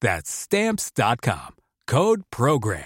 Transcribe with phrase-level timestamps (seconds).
[0.00, 1.56] That's Stamps.com.
[1.86, 2.84] Code PROGRAM.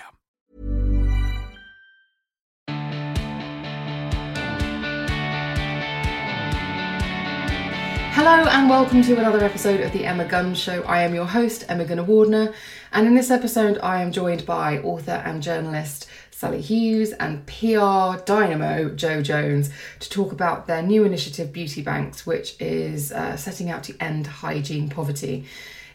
[8.13, 10.83] Hello and welcome to another episode of the Emma Guns Show.
[10.83, 12.53] I am your host, Emma Gunavardhana,
[12.93, 18.23] and in this episode, I am joined by author and journalist Sali Hughes and PR
[18.25, 23.71] dynamo Jo Jones to talk about their new initiative, Beauty Banks, which is uh, setting
[23.71, 25.47] out to end hygiene poverty.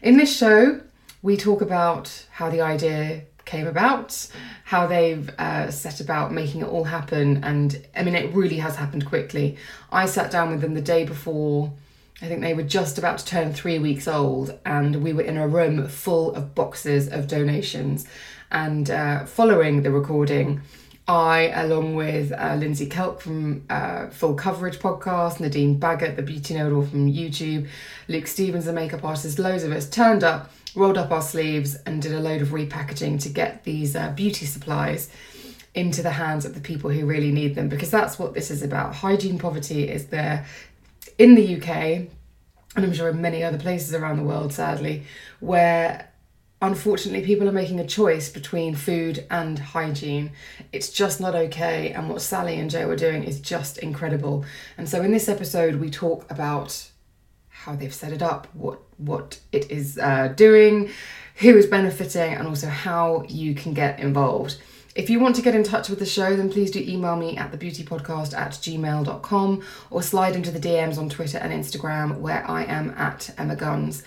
[0.02, 0.80] In this show,
[1.26, 4.28] we talk about how the idea came about,
[4.62, 8.76] how they've uh, set about making it all happen, and I mean, it really has
[8.76, 9.56] happened quickly.
[9.90, 11.72] I sat down with them the day before
[12.22, 15.36] I think they were just about to turn three weeks old, and we were in
[15.36, 18.06] a room full of boxes of donations.
[18.52, 20.60] And uh, following the recording,
[21.08, 26.54] I, along with uh, Lindsay Kelk from uh, Full Coverage podcast, Nadine Baggott, the beauty
[26.54, 27.68] know from YouTube,
[28.06, 32.02] Luke Stevens, the makeup artist, loads of us turned up, rolled up our sleeves, and
[32.02, 35.10] did a load of repackaging to get these uh, beauty supplies
[35.74, 38.62] into the hands of the people who really need them because that's what this is
[38.62, 38.94] about.
[38.94, 40.46] Hygiene poverty is there
[41.18, 45.04] in the UK, and I'm sure in many other places around the world, sadly,
[45.40, 46.10] where
[46.62, 50.32] unfortunately people are making a choice between food and hygiene.
[50.72, 54.44] It's just not okay, and what Sali and Jo are doing is just incredible.
[54.78, 56.90] And so in this episode, we talk about
[57.48, 60.90] how they've set it up, what what it is uh, doing,
[61.36, 64.58] who is benefiting, and also how you can get involved.
[64.96, 67.36] If you want to get in touch with the show, then please do email me
[67.36, 72.64] at thebeautypodcast at gmail.com or slide into the DMs on Twitter and Instagram where I
[72.64, 74.02] am at Emma Guns.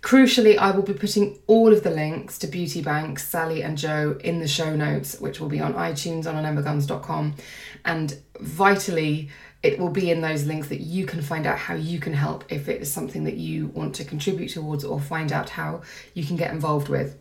[0.00, 4.16] Crucially, I will be putting all of the links to Beauty Banks, Sali and Jo
[4.22, 7.34] in the show notes, which will be on iTunes on emmaguns.com.
[7.84, 9.30] And vitally,
[9.62, 12.44] it will be in those links that you can find out how you can help
[12.50, 15.82] if it is something that you want to contribute towards or find out how
[16.14, 17.18] you can get involved with.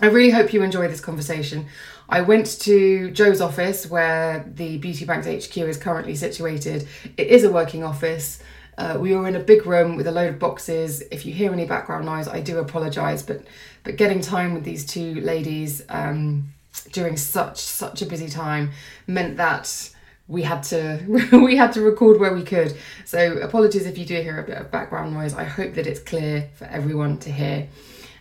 [0.00, 1.66] I really hope you enjoy this conversation.
[2.08, 6.86] I went to Jo's office where the Beauty Banks HQ is currently situated.
[7.16, 8.40] It is a working office.
[8.76, 11.02] Uh, we were in a big room with a load of boxes.
[11.10, 13.42] If you hear any background noise, I do apologise, but
[13.82, 16.52] but getting time with these two ladies um,
[16.92, 18.70] during such such a busy time
[19.06, 19.90] meant that
[20.28, 21.00] we had to
[21.32, 22.76] we had to record where we could.
[23.04, 25.34] So apologies if you do hear a bit of background noise.
[25.34, 27.68] I hope that it's clear for everyone to hear.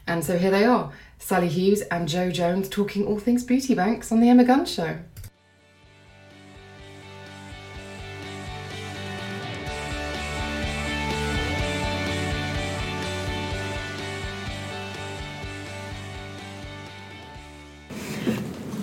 [0.08, 0.92] And so here they are.
[1.20, 4.98] Sali Hughes and Jo Jones talking all things beauty banks on the Emma Guns Show.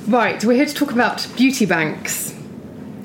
[0.06, 2.33] Right, we're here to talk about beauty banks.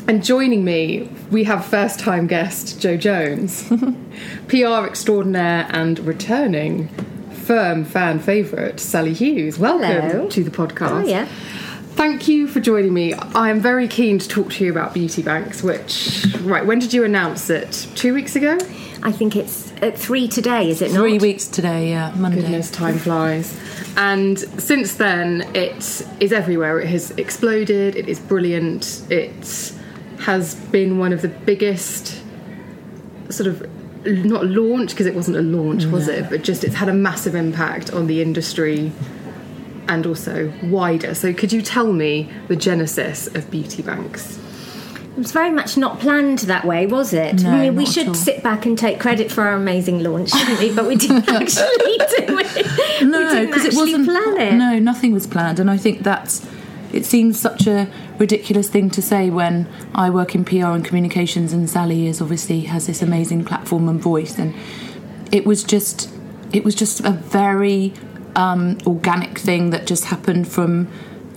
[0.09, 3.67] And joining me, we have first time guest Jo Jones,
[4.47, 6.87] PR extraordinaire and returning
[7.29, 9.59] firm fan favourite, Sali Hughes.
[9.59, 10.27] Welcome Hello.
[10.27, 11.03] to the podcast.
[11.03, 11.27] Oh, yeah.
[11.91, 13.13] Thank you for joining me.
[13.13, 16.91] I am very keen to talk to you about Beauty Banks, which, right, when did
[16.91, 17.87] you announce it?
[17.93, 18.57] Two weeks ago?
[19.03, 21.01] I think it's at three today, is it not?
[21.01, 22.41] Three weeks today, yeah, Monday.
[22.41, 23.55] Goodness, time flies.
[23.95, 26.79] And since then, it is everywhere.
[26.79, 29.75] It has exploded, it is brilliant, it
[30.19, 32.21] has been one of the biggest
[33.29, 33.67] sort of
[34.05, 37.35] not launch because it wasn't a launch was it but just it's had a massive
[37.35, 38.91] impact on the industry
[39.89, 41.15] and also wider.
[41.15, 44.37] So, could you tell me the genesis of Beauty Banks?
[44.37, 47.41] It was very much not planned that way, was it?
[47.41, 48.13] No, I mean, we not at should all.
[48.13, 50.73] sit back and take credit for our amazing launch, shouldn't we?
[50.73, 51.65] But we didn't actually
[51.97, 53.01] do it.
[53.01, 54.05] we No, because it wasn't.
[54.05, 54.53] plan it.
[54.53, 56.47] No, nothing was planned, and I think that's.
[56.91, 57.87] It seems such a
[58.17, 62.61] ridiculous thing to say when I work in PR and communications, and Sali is obviously
[62.61, 64.53] has this amazing platform and voice, and
[65.31, 66.09] it was just,
[66.51, 67.93] it was just a very
[68.35, 70.87] um, organic thing that just happened from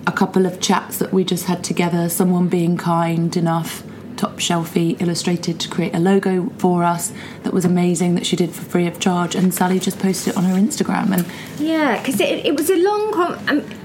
[0.07, 2.09] a couple of chats that we just had together.
[2.09, 3.83] Someone being kind enough
[4.17, 7.13] top shelfy illustrated to create a logo for us
[7.43, 10.37] that was amazing that she did for free of charge and Sali just posted it
[10.37, 11.27] on her instagram and
[11.59, 13.13] Yeah, because it, it was a long.
[13.13, 13.82] Com- um,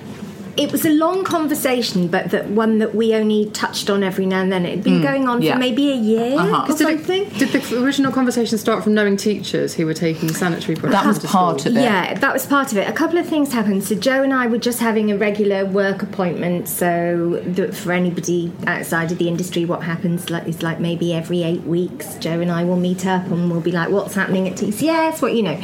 [0.58, 4.42] it was a long conversation, but that one that we only touched on every now
[4.42, 4.66] and then.
[4.66, 5.54] It had been going on yeah.
[5.54, 6.64] for maybe a year Uh-huh.
[6.64, 7.24] or Did, something.
[7.26, 11.02] it, did the original conversation start from knowing teachers who were taking sanitary products?
[11.04, 11.72] That was part school?
[11.74, 11.82] of it.
[11.82, 12.88] Yeah, that was part of it.
[12.90, 13.84] A couple of things happened.
[13.84, 16.68] So Jo and I were just having a regular work appointment.
[16.68, 21.44] So that for anybody outside of the industry, what happens like, is like maybe every
[21.44, 24.56] eight weeks, Jo and I will meet up and we'll be like, "What's happening at
[24.58, 25.60] TCS?" What you know,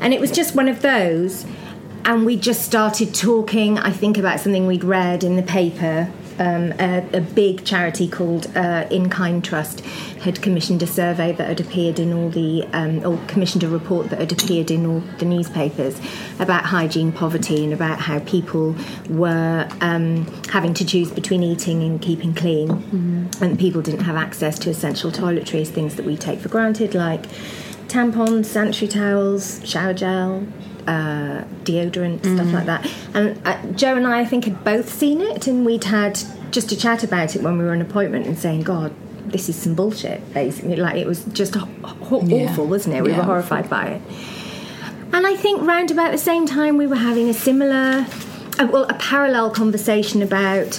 [0.00, 1.44] and it was just one of those.
[2.04, 3.78] And we just started talking.
[3.78, 6.10] I think about something we'd read in the paper
[6.40, 9.80] um, a, a big charity called uh, In Kind Trust
[10.20, 14.08] had commissioned a survey that had appeared in all the, um, or commissioned a report
[14.08, 16.00] that had appeared in all the newspapers
[16.38, 18.74] about hygiene poverty and about how people
[19.10, 22.70] were um, having to choose between eating and keeping clean.
[23.42, 27.26] And people didn't have access to essential toiletries, things that we take for granted, like
[27.88, 30.46] tampons, sanitary towels, shower gel,
[30.86, 32.90] uh, deodorant, stuff like that.
[33.14, 36.72] And uh, Jo and I, I think, had both seen it, and we'd had just
[36.72, 38.92] a chat about it when we were on appointment and saying, God,
[39.26, 40.76] this is some bullshit, basically.
[40.76, 42.50] Like, it was just ho- ho- Yeah.
[42.50, 43.02] awful, wasn't it?
[43.04, 44.02] We Yeah, were horrified by it.
[45.12, 48.06] And I think round about the same time, we were having a similar,
[48.58, 50.76] uh, well, a parallel conversation about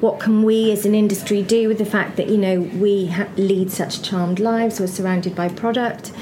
[0.00, 3.28] what can we as an industry do with the fact that you know we ha-
[3.38, 6.12] lead such charmed lives, we're surrounded by product.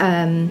[0.00, 0.50] Um,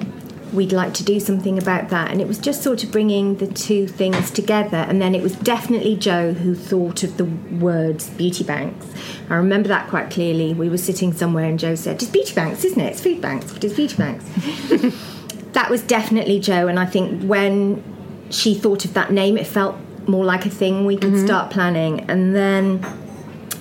[0.54, 3.48] we'd like to do something about that, and it was just sort of bringing the
[3.48, 4.78] two things together.
[4.78, 8.86] And then it was definitely Jo who thought of the words beauty banks.
[9.30, 10.54] I remember that quite clearly.
[10.54, 12.92] We were sitting somewhere, and Jo said, "It's beauty banks, isn't it?
[12.92, 14.26] It's food banks, but it's beauty banks."
[15.54, 17.84] that was definitely Jo, and I think when
[18.30, 19.76] she thought of that name, it felt
[20.08, 22.02] more like a thing we could start planning.
[22.10, 22.86] And then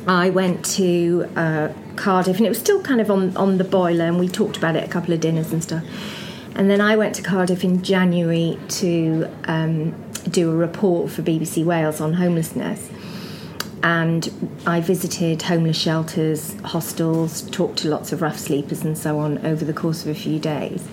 [0.07, 4.05] I went to uh, Cardiff, and it was still kind of on on the boiler,
[4.05, 5.85] and we talked about it a couple of dinners and stuff.
[6.55, 9.95] And then I went to Cardiff in January to um,
[10.31, 12.91] do a report for BBC Wales on homelessness.
[13.83, 19.45] And I visited homeless shelters, hostels, talked to lots of rough sleepers and so on
[19.45, 20.87] over the course of a few days.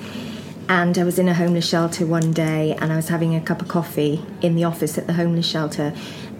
[0.69, 3.61] And I was in a homeless shelter one day and I was having a cup
[3.61, 5.93] of coffee in the office at the homeless shelter.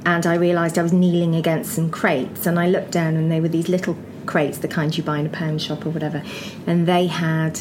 [0.05, 2.47] And I realised I was kneeling against some crates.
[2.47, 5.25] And I looked down and they were these little crates, the kind you buy in
[5.25, 6.23] a pound shop or whatever.
[6.65, 7.59] And they had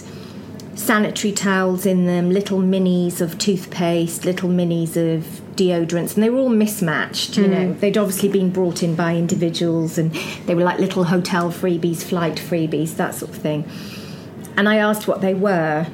[0.78, 5.24] sanitary towels in them, little minis of toothpaste, little minis of
[5.56, 7.36] deodorants, and they were all mismatched.
[7.36, 10.12] You know, they'd obviously been brought in by individuals, and
[10.46, 13.68] they were like little hotel freebies, flight freebies, that sort of thing.
[14.56, 15.86] And I asked what they were,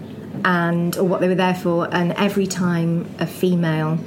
[0.44, 3.98] and or what they were there for, and every time a female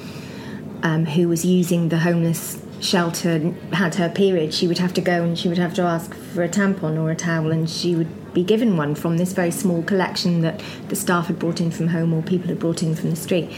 [0.84, 5.24] um, who was using the homeless shelter had her period, she would have to go
[5.24, 8.08] and she would have to ask for a tampon or a towel, and she would
[8.38, 11.88] be given one from this very small collection that the staff had brought in from
[11.88, 13.50] home or people had brought in from the street.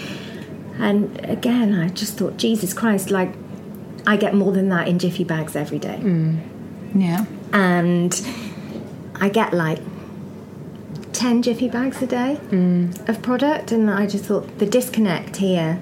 [0.79, 3.33] And again, I just thought, Jesus Christ, like
[4.07, 5.99] I get more than that in jiffy bags every day.
[6.01, 6.39] Mm.
[6.95, 7.25] Yeah.
[7.51, 8.25] And
[9.15, 9.79] I get like
[11.11, 13.09] 10 jiffy bags a day mm.
[13.09, 15.81] of product, and I just thought the disconnect here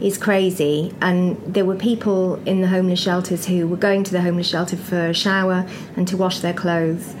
[0.00, 0.92] is crazy.
[1.00, 4.76] And there were people in the homeless shelters who were going to the homeless shelter
[4.76, 7.14] for a shower and to wash their clothes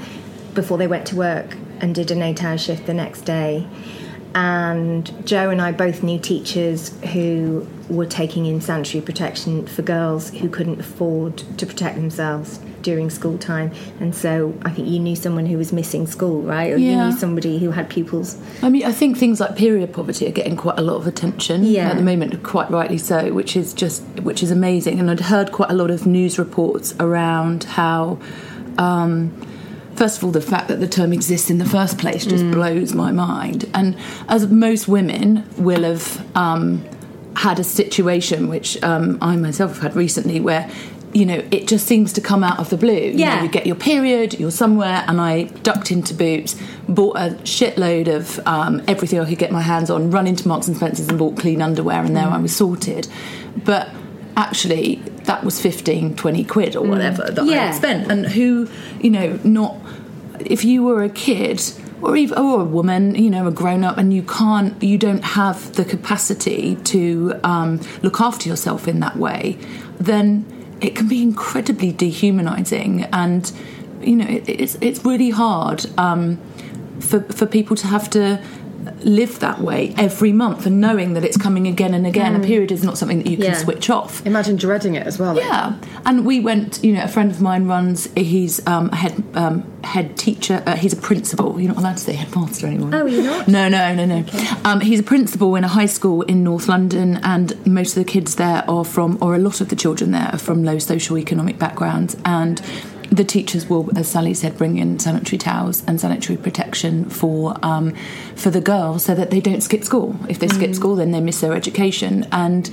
[0.54, 3.66] before they went to work and did an eight hour shift the next day.
[4.34, 10.30] And Jo and I both knew teachers who were taking in sanitary protection for girls
[10.30, 13.70] who couldn't afford to protect themselves during school time.
[14.00, 16.72] And so I think you knew someone who was missing school, right?
[16.72, 17.10] Or you Yeah.
[17.10, 18.38] knew somebody who had pupils.
[18.62, 21.64] I mean, I think things like period poverty are getting quite a lot of attention
[21.64, 21.90] Yeah.
[21.90, 24.98] at the moment, quite rightly so, which is just which is amazing.
[24.98, 28.16] And I'd heard quite a lot of news reports around how.
[28.78, 29.32] Um,
[29.96, 32.94] First of all, the fact that the term exists in the first place just blows
[32.94, 33.70] my mind.
[33.74, 33.96] And
[34.28, 36.84] as most women will have um,
[37.36, 40.68] had a situation, which um, I myself have had recently, where
[41.12, 42.94] you know it just seems to come out of the blue.
[42.94, 43.42] You know, Yeah.
[43.42, 46.56] you get your period, you're somewhere, and I ducked into Boots,
[46.88, 50.68] bought a shitload of um, everything I could get my hands on, run into Marks
[50.68, 53.08] and Spencers and bought clean underwear, and there I was sorted.
[53.64, 53.90] But
[54.38, 58.10] actually that was 15 20 quid or whatever that I had spent.
[58.10, 58.68] And who
[59.00, 59.76] you know not
[60.40, 61.62] if you were a kid
[62.00, 65.24] or even or a woman you know a grown up and you can't you don't
[65.24, 69.56] have the capacity to um, look after yourself in that way
[69.98, 70.44] then
[70.82, 73.04] it can be incredibly dehumanizing.
[73.04, 73.50] And
[74.02, 76.38] you know it, it's it's really hard um,
[77.00, 78.42] for for people to have to
[79.04, 82.70] live that way every month and knowing that it's coming again and again a period
[82.72, 85.34] is not something that you can switch off Imagine dreading it as well.
[85.34, 86.82] like, yeah, and we went.
[86.82, 88.08] You know, a friend of mine runs.
[88.14, 90.62] He's um, a head um, head teacher.
[90.66, 91.60] Uh, he's a principal.
[91.60, 92.90] You're not allowed to say headmaster anymore.
[92.92, 93.48] Oh, you're not?
[93.48, 94.24] No, no, no, no.
[94.64, 98.10] Um, he's a principal in a high school in North London, and most of the
[98.10, 101.58] kids there are from, or a lot of the children there are from low socio-economic
[101.58, 102.60] backgrounds, and.
[103.12, 107.94] The teachers will, as Sali said, bring in sanitary towels and sanitary protection for um,
[108.34, 110.16] for the girls, so that they don't skip school.
[110.30, 112.70] If they skip school, then they miss their education, and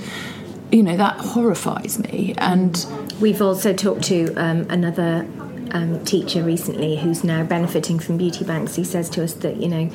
[0.72, 2.34] you know that horrifies me.
[2.38, 2.86] And
[3.20, 5.28] We've also talked to um, another
[5.72, 8.76] um, teacher recently who's now benefiting from beauty banks.
[8.76, 9.90] He says to us that you know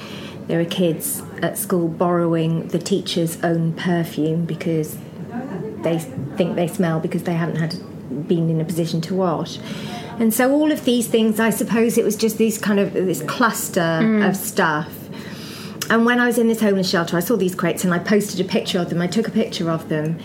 [0.46, 4.96] there are kids at school borrowing the teacher's own perfume because
[5.82, 5.98] they
[6.38, 9.58] think they smell because they haven't had been in a position to wash.
[10.20, 13.22] And so all of these things, I suppose it was just these kind of this
[13.24, 14.28] cluster mm.
[14.28, 14.92] of stuff.
[15.90, 18.40] And when I was in this homeless shelter, I saw these crates and I posted
[18.40, 19.02] a picture of them.
[19.02, 20.20] I took a picture of them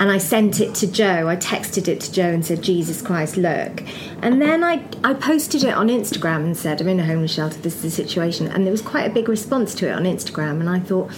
[0.00, 1.28] and I sent it to Jo.
[1.28, 3.84] I texted it to Jo and said, Jesus Christ, look.
[4.22, 7.58] And then I, I posted it on Instagram and said, I'm in a homeless shelter,
[7.60, 8.48] this is the situation.
[8.48, 10.58] And there was quite a big response to it on Instagram.
[10.58, 11.10] And I thought,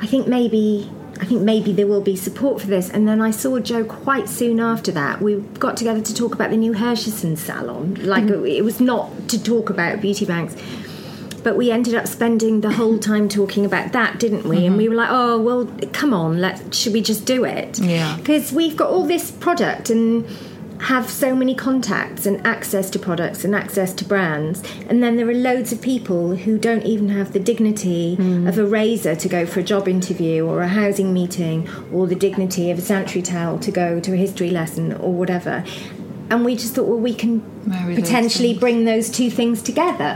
[0.00, 0.90] I think maybe.
[1.20, 2.88] I think maybe there will be support for this.
[2.88, 5.20] And then I saw Jo quite soon after that.
[5.20, 7.96] We got together to talk about the new Hershesons salon.
[7.96, 8.46] Like, mm-hmm.
[8.46, 10.56] it was not to talk about beauty banks.
[11.42, 14.58] But we ended up spending the whole time talking about that, didn't we?
[14.58, 14.76] And mm-hmm.
[14.76, 18.14] we were like, "Oh, well, come on, let's should we just do it?" Yeah.
[18.18, 20.26] Because we've got all this product and
[20.80, 25.28] have so many contacts and access to products and access to brands, and then there
[25.28, 29.44] are loads of people who don't even have the dignity of a razor to go
[29.46, 33.58] for a job interview or a housing meeting, or the dignity of a sanitary towel
[33.58, 35.64] to go to a history lesson or whatever.
[36.30, 38.60] And we just thought, well, we can Marry potentially things.
[38.60, 40.14] bring those two things together.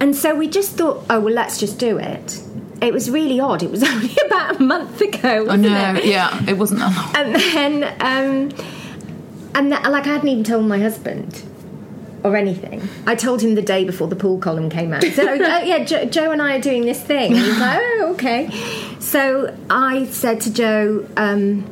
[0.00, 2.42] And so we just thought, oh, well, let's just do it.
[2.80, 3.62] It was really odd.
[3.62, 5.28] It was only about a month ago.
[5.28, 6.06] I Wasn't know, It?
[6.06, 7.14] yeah, it wasn't that long.
[7.14, 8.81] And then, um,
[9.54, 11.42] and that, like, I hadn't even told my husband
[12.24, 12.88] or anything.
[13.06, 15.02] I told him the day before the pool column came out.
[15.02, 17.32] So, oh, yeah, Jo, Jo and I are doing this thing.
[17.32, 18.50] And he's like, oh, okay.
[19.00, 21.64] So I said to Jo, um,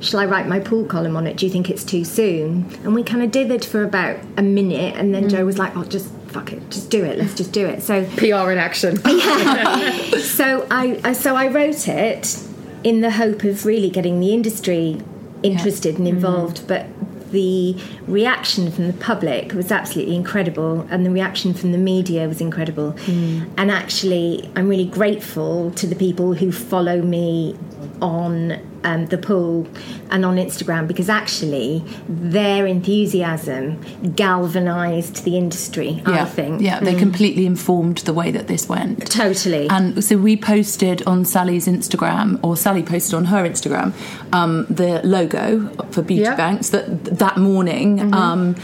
[0.00, 1.36] shall I write my pool column on it?
[1.36, 2.70] Do you think it's too soon?
[2.84, 5.84] And we kind of dithered for about a minute, and then Jo was like, "Oh,
[5.84, 7.18] just fuck it, just do it.
[7.18, 8.96] Let's just do it." So, PR in action.
[10.20, 12.38] so I so I wrote it
[12.84, 15.00] in the hope of really getting the industry
[15.42, 16.10] interested and mm.
[16.10, 16.86] involved, but.
[17.32, 17.76] The
[18.06, 22.92] reaction from the public was absolutely incredible, and the reaction from the media was incredible.
[22.92, 23.50] Mm.
[23.58, 27.56] And actually, I'm really grateful to the people who follow me
[28.00, 29.66] on um, the pool
[30.10, 33.82] and on Instagram because actually their enthusiasm
[34.14, 36.02] galvanized the industry.
[36.06, 36.62] I think.
[36.62, 39.10] yeah, they completely informed the way that this went.
[39.10, 39.68] Totally.
[39.68, 43.92] And so we posted on Sali's Instagram, or Sali posted on her Instagram,
[44.32, 46.36] um, the logo for Beauty Yeah.
[46.36, 48.14] Banks that that morning.
[48.14, 48.56] Um,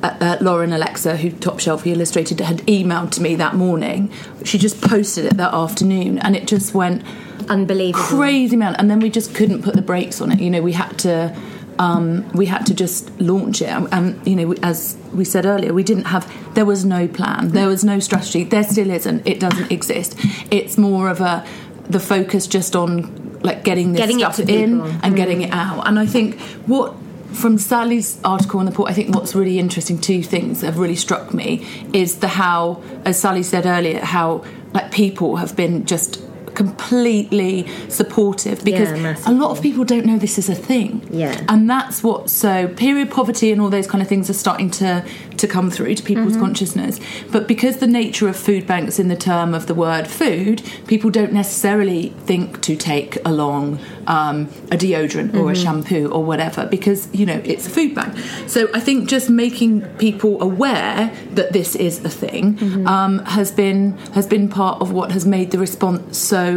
[0.00, 4.12] uh, uh, Lauren Alexa, who Top Shelf Illustrated, had emailed to me that morning.
[4.44, 7.02] She just posted it that afternoon, and it just went
[7.48, 8.04] Unbelievable.
[8.04, 8.76] crazy amount.
[8.78, 10.40] And then we just couldn't put the brakes on it.
[10.40, 11.36] You know, we had to.
[11.80, 15.72] Um, we had to just launch it, and, and you know, as we said earlier,
[15.72, 16.26] we didn't have.
[16.54, 17.50] There was no plan.
[17.50, 18.42] There was no strategy.
[18.42, 19.24] There still isn't.
[19.28, 20.16] It doesn't exist.
[20.50, 21.46] It's more of a
[21.88, 25.86] the focus just on like getting this Getting stuff in and getting it out.
[25.86, 26.96] And I think what
[27.32, 30.96] from Sali's article in the port, I think what's really interesting, two things have really
[30.96, 36.20] struck me is the how, as Sali said earlier, how like people have been just
[36.62, 40.90] completely supportive because Yeah, a lot of people don't know this is a thing.
[41.10, 41.34] Yeah.
[41.48, 45.04] And that's what so period poverty and all those kind of things are starting to
[45.42, 46.40] to come through to people's Mm-hmm.
[46.46, 46.94] consciousness.
[47.34, 50.56] But because the nature of food banks in the term of the word food,
[50.92, 53.78] people don't necessarily think to take along
[54.16, 54.36] um,
[54.72, 55.62] a deodorant or a Mm-hmm.
[55.64, 58.10] shampoo or whatever because you know it's a food bank.
[58.54, 59.72] So I think just making
[60.06, 61.00] people aware
[61.38, 62.86] that this is a thing Mm-hmm.
[62.96, 63.80] um, has been
[64.18, 66.47] has been part of what has made the response so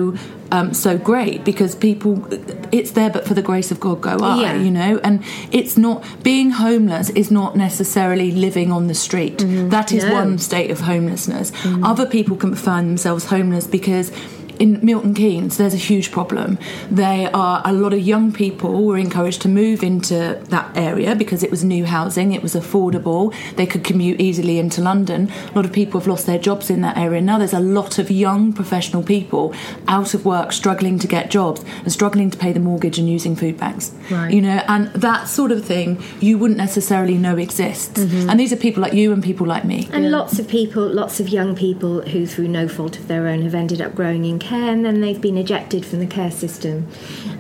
[0.52, 2.14] um, so great because people
[2.72, 4.56] it's there but for the grace of God go I Yeah.
[4.66, 5.00] you know?
[5.04, 9.38] And it's not being homeless is not necessarily living on the street.
[9.78, 10.14] That is No.
[10.22, 11.52] one state of homelessness.
[11.92, 14.12] Other people can find themselves homeless because
[14.62, 16.60] in Milton Keynes, there's a huge problem.
[16.92, 21.42] There are a lot of young people were encouraged to move into that area because
[21.42, 25.32] it was new housing, it was affordable, they could commute easily into London.
[25.50, 27.22] A lot of people have lost their jobs in that area.
[27.22, 29.56] Now there's a lot of young professional people
[29.88, 33.36] out of work, struggling to get jobs and struggling to pay the mortgage and using
[33.36, 33.92] food banks.
[34.12, 34.32] Right.
[34.32, 38.00] You know, and that sort of thing you wouldn't necessarily know exists.
[38.00, 38.30] Mm-hmm.
[38.30, 39.90] And these are people like you and people like me.
[39.92, 43.42] And lots of people, lots of young people who, through no fault of their own,
[43.42, 46.76] have ended up growing in care and then they've been ejected from the care system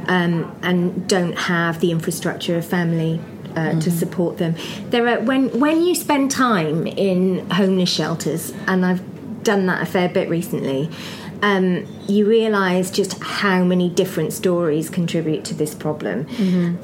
[0.08, 3.20] um, and don't have the infrastructure of family.
[3.52, 4.56] Uh, To support them,
[4.92, 7.22] there are when when you spend time in
[7.60, 9.04] homeless shelters, and I've
[9.44, 10.90] done that a fair bit recently.
[11.44, 16.28] Um, you realise just how many different stories contribute to this problem.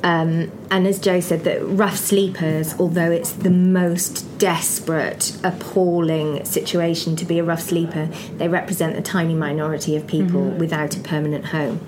[0.03, 7.15] Um, and as Jo said, that rough sleepers, although it's the most desperate, appalling situation
[7.17, 11.45] to be a rough sleeper, they represent a tiny minority of people without a permanent
[11.47, 11.79] home.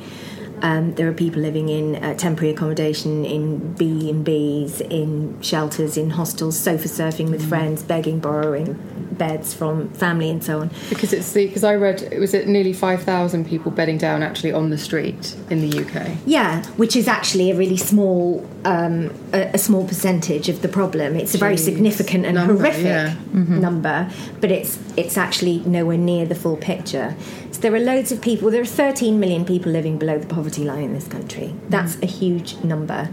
[0.62, 5.98] Um, there are people living in uh, temporary accommodation, in B and B's, in shelters,
[5.98, 8.78] in hostels, sofa surfing with friends, begging, borrowing
[9.20, 10.72] beds from family, and so on.
[10.90, 14.24] Because it's the because I read it was it nearly five thousand people bedding down
[14.24, 16.18] actually on the street in the UK.
[16.26, 21.16] Yeah, which is actually a really small, um, a, a small percentage of the problem.
[21.16, 23.16] It's a very significant and Number, horrific yeah.
[23.34, 24.12] number,
[24.42, 27.16] but it's it's actually nowhere near the full picture.
[27.52, 28.52] So there are loads of people.
[28.52, 31.54] There are 13 million people living below the poverty line in this country.
[31.70, 33.10] That's a huge number.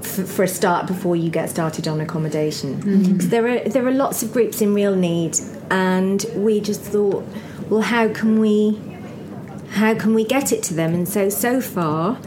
[0.00, 3.92] f- For a start, before you get started on accommodation, so there are there are
[3.92, 5.38] lots of groups in real need,
[5.70, 7.24] and we just thought,
[7.70, 8.78] well, how can we
[9.70, 10.94] how can we get it to them?
[10.94, 12.18] And so, so far,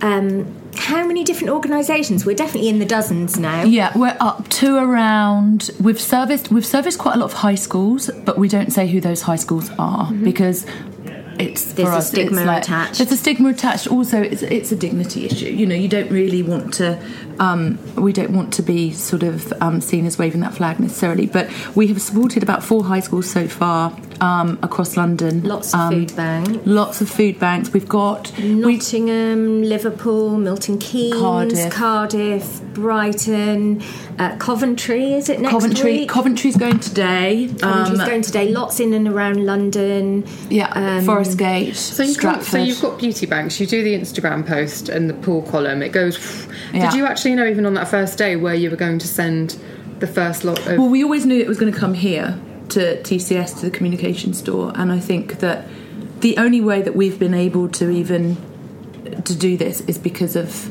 [0.00, 0.46] um,
[0.88, 2.24] how many different organisations?
[2.24, 3.64] We're definitely in the dozens now.
[3.64, 5.70] Yeah, we're up to around.
[5.78, 8.98] We've serviced we've serviced quite a lot of high schools, but we don't say who
[8.98, 10.64] those high schools are because
[11.38, 11.76] it's Mm-hmm.
[11.76, 12.98] There's for a us, stigma it's like, attached.
[12.98, 13.86] There's a stigma attached.
[13.86, 15.50] Also, it's it's a dignity issue.
[15.50, 16.98] You know, you don't really want to.
[17.38, 21.26] Um, we don't want to be sort of um, seen as waving that flag necessarily,
[21.26, 25.42] but we have supported about four high schools so far um, across London.
[25.42, 26.58] Lots of Um, food banks.
[26.66, 27.72] Lots of food banks.
[27.72, 31.72] We've got we Nottingham, Liverpool, Milton Keynes, Cardiff.
[31.72, 33.82] Cardiff, Brighton,
[34.18, 35.14] uh, Coventry.
[35.14, 35.92] Is it next Coventry.
[35.92, 36.08] week?
[36.08, 37.48] Coventry's going today.
[37.60, 38.48] Coventry's Um, going today.
[38.50, 40.24] Lots in and around London.
[40.50, 43.60] Yeah, Um, Forest Gate, So you've, got, so you've got beauty banks.
[43.60, 45.82] You do the Instagram post and the pull column.
[45.82, 46.18] It goes.
[46.72, 46.90] Yeah.
[46.90, 49.56] Did you actually know even on that first day where you were going to send
[50.00, 50.78] the first lot of?
[50.78, 52.38] Well, we always knew it was going to come here
[52.70, 55.66] to TCS to the communication store, and I think that
[56.20, 58.36] the only way that we've been able to even
[59.24, 60.70] to do this is because of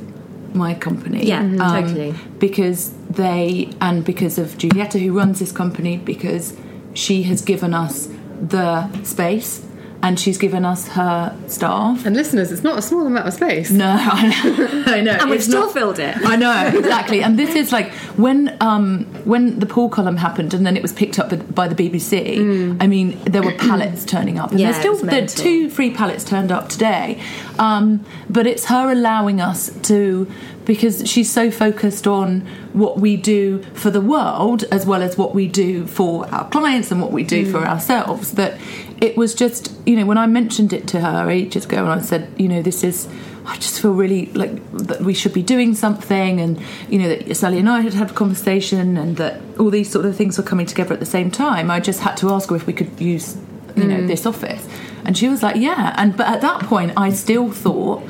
[0.55, 1.25] my company.
[1.27, 1.57] Yeah, Mhm.
[1.81, 2.13] totally.
[2.39, 6.53] Because they and because of Julietta who runs this company because
[6.93, 8.07] she has given us
[8.41, 9.61] the space
[10.03, 12.05] and she's given us her staff.
[12.05, 13.71] and listeners, it's not a small amount of space.
[13.71, 14.83] No, I know.
[14.87, 15.11] I know.
[15.11, 16.15] And we've still not- filled it.
[16.23, 20.65] I know exactly, and this is like when um, when the pool column happened, and
[20.65, 22.77] then it was picked up by the BBC.
[22.81, 25.43] I mean, there were pallets turning up, and Yeah, there's still it was there mental.
[25.43, 27.21] two free pallets turned up today.
[27.59, 30.29] Um, but it's her allowing us to
[30.65, 32.41] because she's so focused on
[32.73, 36.91] what we do for the world as well as what we do for our clients
[36.91, 38.59] and what we do for ourselves that
[39.01, 42.01] it was just you know when I mentioned it to her ages ago and I
[42.01, 43.07] said you know this is
[43.47, 47.33] I just feel really like that we should be doing something, and you know that
[47.35, 50.43] Sally and I had had a conversation, and that all these sort of things were
[50.43, 51.71] coming together at the same time.
[51.71, 53.37] I just had to ask her if we could use,
[53.77, 54.07] you know, mm.
[54.07, 54.67] this office,
[55.05, 58.03] and she was like, "Yeah." And but at that point, I still thought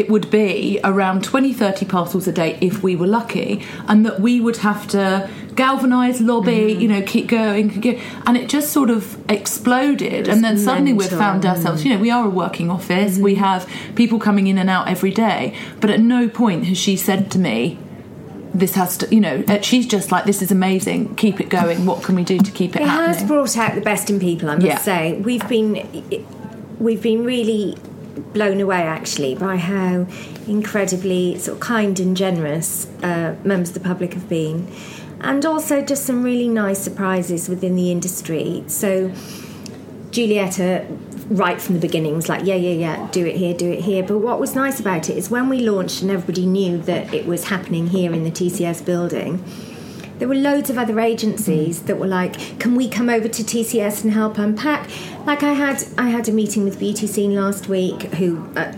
[0.00, 4.20] it would be around 20 30 parcels a day if we were lucky and that
[4.20, 8.00] we would have to galvanize lobby you know keep going keep going.
[8.26, 12.10] and it just sort of exploded and then suddenly we've found ourselves you know we
[12.10, 13.16] are a working office.
[13.18, 15.40] We have people coming in and out every day.
[15.80, 17.78] But at no point has she said to me
[18.62, 21.14] this has to you know uh, she's just like this is amazing.
[21.16, 21.86] Keep it going.
[21.86, 23.14] What can we do to keep it, It happening?
[23.18, 24.78] has brought out the best in people, I must Yeah.
[24.78, 25.00] say.
[25.28, 25.70] We've been
[26.78, 27.76] we've been really
[28.32, 30.06] blown away actually by how
[30.46, 34.70] incredibly sort of kind and generous uh, members of the public have been,
[35.20, 38.64] and also just some really nice surprises within the industry.
[38.66, 39.12] So
[40.10, 40.86] Julietta,
[41.28, 44.02] right from the beginning, was like, yeah, yeah, yeah, do it here, do it here.
[44.02, 47.26] But what was nice about it is when we launched and everybody knew that it
[47.26, 49.44] was happening here in the TCS building,
[50.18, 54.02] there were loads of other agencies that were like, "Can we come over to TCS
[54.04, 54.88] and help unpack?"
[55.26, 58.72] Like I had, I had a meeting with Beauty Seen last week, who, uh,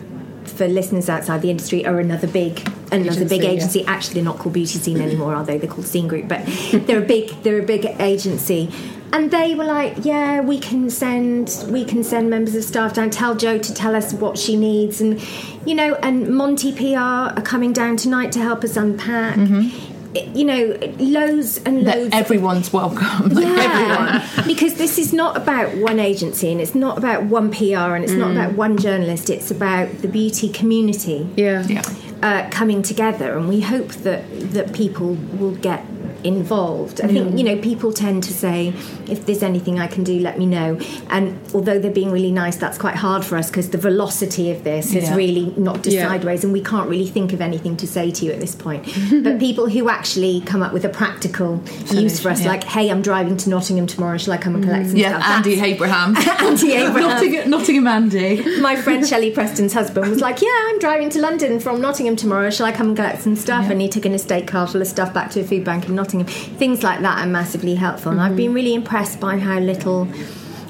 [0.45, 3.91] for listeners outside the industry, are another big another big Agency, yeah.
[3.91, 5.59] Actually, they're not called Beauty Seen anymore, are they?
[5.59, 6.41] They're called Seen Group, but
[6.87, 8.71] they're a big they're a big agency.
[9.11, 13.09] And they were like, "Yeah, we can send we can send members of staff down.
[13.11, 15.19] Tell Jo to tell us what she needs, and
[15.65, 19.37] you know, and Monty PR are coming down tonight to help us unpack.
[19.39, 19.73] It-
[20.15, 22.15] You know, loads and That loads.
[22.15, 23.29] everyone's welcome.
[23.35, 27.95] Like, Yeah, because this is not about one agency and it's not about one PR
[27.95, 29.29] and it's not about one journalist.
[29.29, 31.67] It's about the beauty community Yeah.
[31.69, 31.83] Yeah.
[32.23, 35.85] uh, coming together, and we hope that that people will get
[36.25, 37.01] involved.
[37.01, 37.39] I think mm.
[37.39, 38.69] you know people tend to say,
[39.09, 40.79] if there's anything I can do, let me know.
[41.11, 44.65] And although they're being really nice, that's quite hard for us because the velocity of
[44.65, 45.15] this is Yeah.
[45.15, 46.09] really knocked us Yeah.
[46.09, 48.85] sideways, and we can't really think of anything to say to you at this point.
[49.23, 52.49] but people who actually come up with a practical use for us, yeah.
[52.49, 54.91] like, hey, I'm driving to Nottingham tomorrow, shall I come and collect mm.
[54.91, 55.37] some Yeah, stuff?
[55.37, 56.17] Andy Abraham.
[56.41, 57.11] Andy Abraham.
[57.11, 58.61] Nottingham, Nottingham Andy.
[58.61, 62.51] my friend Shelley Preston's husband was like, "Yeah, I'm driving to London from Nottingham tomorrow.
[62.51, 64.87] Shall I come and collect some stuff?" And he took an estate car full of
[64.89, 66.08] stuff back to a food bank in Nottingham.
[66.09, 70.09] Things like that are massively helpful, and I've been really impressed by how little.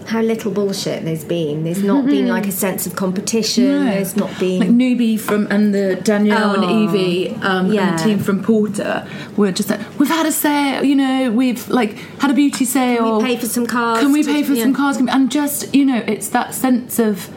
[0.07, 1.65] How little bullshit there's been.
[1.65, 3.65] There's not been like a sense of competition.
[3.65, 3.85] No.
[3.91, 4.61] There's not been.
[4.61, 7.91] Like Newbie from and the Danielle Oh, and Evie um, yeah.
[7.91, 11.69] and the team from Porter were just like, we've had a sale, you know, we've
[11.69, 13.19] like had a beauty sale.
[13.19, 14.63] Can we pay for some cars Can we pay for yeah.
[14.63, 14.97] some cars?
[14.97, 17.29] And just you know, it's that sense of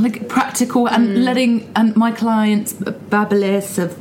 [0.00, 1.24] like practical and Mm.
[1.24, 3.98] letting and my clients b- babbleless of.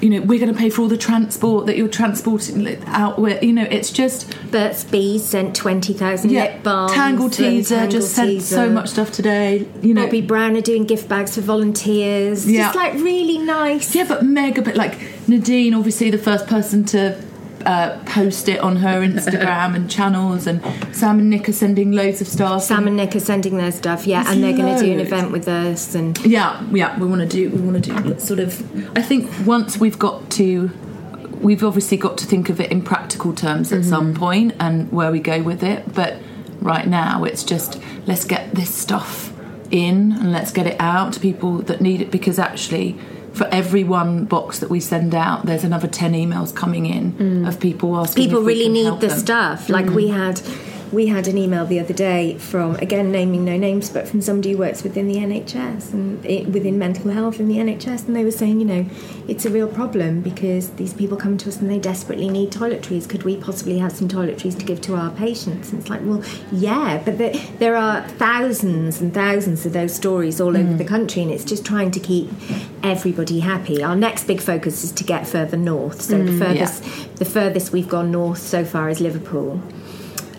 [0.00, 3.42] You know, we're going to pay for all the transport that you're transporting out with.
[3.42, 6.44] You know, it's just Burt's Bees sent twenty thousand yeah.
[6.44, 6.92] lip balms.
[6.92, 8.42] Tangle Teezer Tangle just sent Teezer.
[8.42, 9.68] so much stuff today.
[9.82, 12.50] You know, Bobbi Brown are doing gift bags for volunteers.
[12.50, 12.64] Yeah.
[12.64, 13.94] Just like really nice.
[13.94, 17.22] Yeah, but mega bit like Nadine, obviously the first person to
[17.66, 20.62] uh, post it on her Instagram and channels, and
[20.94, 22.62] Sam and Nic are sending loads of stuff.
[22.62, 25.00] Sam and Nic are sending their stuff, yeah, There's and they're going to do an
[25.00, 27.50] event with us, and yeah, yeah, we want to do.
[27.50, 28.96] We want to do sort of.
[28.96, 30.70] I think once we've got to.
[31.40, 35.10] We've obviously got to think of it in practical terms at some point and where
[35.10, 35.94] we go with it.
[35.94, 36.18] But
[36.60, 39.32] right now, it's just let's get this stuff
[39.70, 42.98] in and let's get it out to people that need it because actually,
[43.32, 47.48] for every one box that we send out, there's another 10 emails coming in mm.
[47.48, 48.24] of people asking.
[48.24, 49.18] people if we really need the them.
[49.18, 49.68] stuff.
[49.68, 50.14] Like we mm.
[50.14, 50.40] had,
[50.92, 54.52] we had an email the other day from again naming no names, but from somebody
[54.52, 58.24] who works within the NHS and it, within mental health in the NHS, and they
[58.24, 58.86] were saying, you know,
[59.28, 63.08] it's a real problem because these people come to us and they desperately need toiletries.
[63.08, 65.70] Could we possibly have some toiletries to give to our patients?
[65.70, 70.40] And it's like, well, yeah, but there, there are thousands and thousands of those stories
[70.40, 70.78] all over mm.
[70.78, 72.30] the country, and it's just trying to keep
[72.82, 73.82] everybody happy.
[73.82, 76.02] Our next big focus is to get further north.
[76.02, 79.62] So mm, the furthest, the furthest we've gone north so far is Liverpool.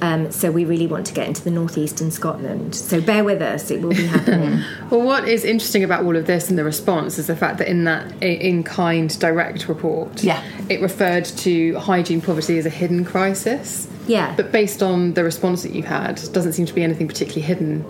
[0.01, 2.73] Um, so we really want to get into the northeast and Scotland.
[2.75, 4.61] So bear with us; it will be happening.
[4.89, 7.69] Well, what is interesting about all of this and the response is the fact that
[7.69, 10.43] in that in kind direct report, Yeah.
[10.67, 13.87] it referred to hygiene poverty as a hidden crisis.
[14.07, 14.33] Yeah.
[14.35, 17.85] But based on the response that you've had, doesn't seem to be anything particularly hidden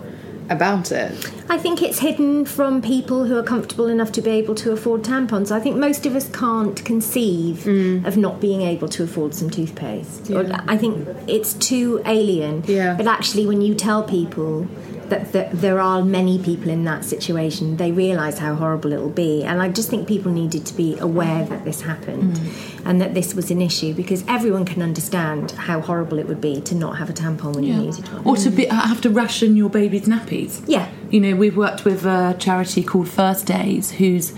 [0.52, 1.12] about it.
[1.48, 5.02] I think it's hidden from people who are comfortable enough to be able to afford
[5.02, 5.50] tampons.
[5.50, 8.04] I think most of us can't conceive mm.
[8.06, 10.30] of not being able to afford some toothpaste.
[10.30, 12.64] Or I think it's too alien.
[12.66, 12.94] Yeah.
[12.94, 14.66] But actually, when you tell people
[15.10, 19.10] that, that there are many people in that situation, they realise how horrible it will
[19.10, 19.44] be.
[19.44, 22.40] And I just think people needed to be aware that this happened
[22.84, 26.60] and that this was an issue because everyone can understand how horrible it would be
[26.62, 28.26] to not have a tampon when you needed one.
[28.26, 30.62] Or to be, have to ration your baby's nappies.
[30.66, 30.90] Yeah.
[31.10, 34.32] You know, we've worked with a charity called First Days, who's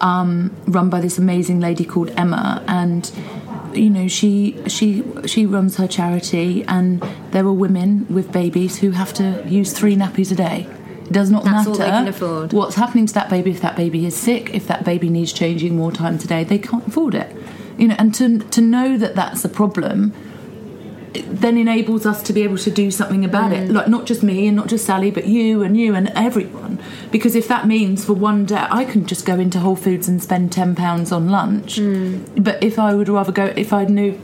[0.00, 3.10] um, run by this amazing lady called Emma, and
[3.74, 7.00] you know, she she she runs her charity, and
[7.30, 10.66] there are women with babies who have to use three nappies a day.
[11.04, 12.52] It does not That's matter all they can afford.
[12.52, 15.76] what's happening to that baby if that baby is sick, if that baby needs changing
[15.76, 17.34] more times a day, they can't afford it.
[17.78, 20.12] You know, and to to know that that's a problem
[21.14, 23.56] then enables us to be able to do something about Mm.
[23.68, 23.70] it.
[23.70, 26.78] Like not just me and not just Sali, but you and you and everyone.
[27.10, 30.22] Because if that means for one day, I can just go into Whole Foods and
[30.22, 31.76] spend ten pounds on lunch.
[31.76, 32.42] Mm.
[32.44, 34.18] But if I would rather go, if I knew.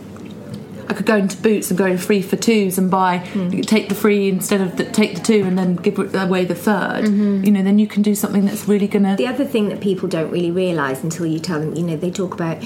[0.86, 3.64] I could go into Boots and go in free for twos and buy, Mm.
[3.66, 7.04] take the free instead of the, take the two and then give away the 3rd
[7.04, 7.44] Mm-hmm.
[7.44, 9.16] You know, then you can do something that's really gonna.
[9.16, 12.10] The other thing that people don't really realise until you tell them, you know, they
[12.10, 12.58] talk about,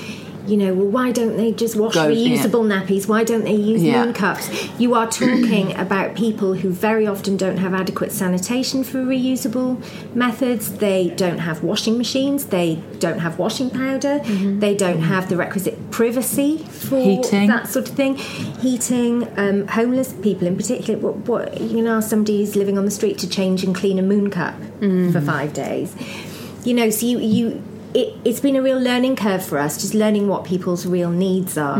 [0.48, 2.36] you know, well, why don't they just wash Go, yeah.
[2.36, 3.06] reusable nappies?
[3.06, 4.04] Why don't they use Yeah.
[4.04, 4.48] moon cups?
[4.78, 9.76] You are talking about people who very often don't have adequate sanitation for reusable
[10.14, 10.72] methods.
[10.78, 12.46] They don't have washing machines.
[12.46, 14.20] They don't have washing powder.
[14.20, 17.48] They don't have the requisite privacy for Heating.
[17.48, 18.16] that sort of thing.
[18.16, 20.98] Heating, um, homeless people in particular.
[20.98, 23.98] What, what you can ask somebody who's living on the street to change and clean
[23.98, 25.94] a moon cup for five days.
[26.64, 27.62] You know, so you you
[27.94, 31.56] it, it's been a real learning curve for us, just learning what people's real needs
[31.56, 31.78] are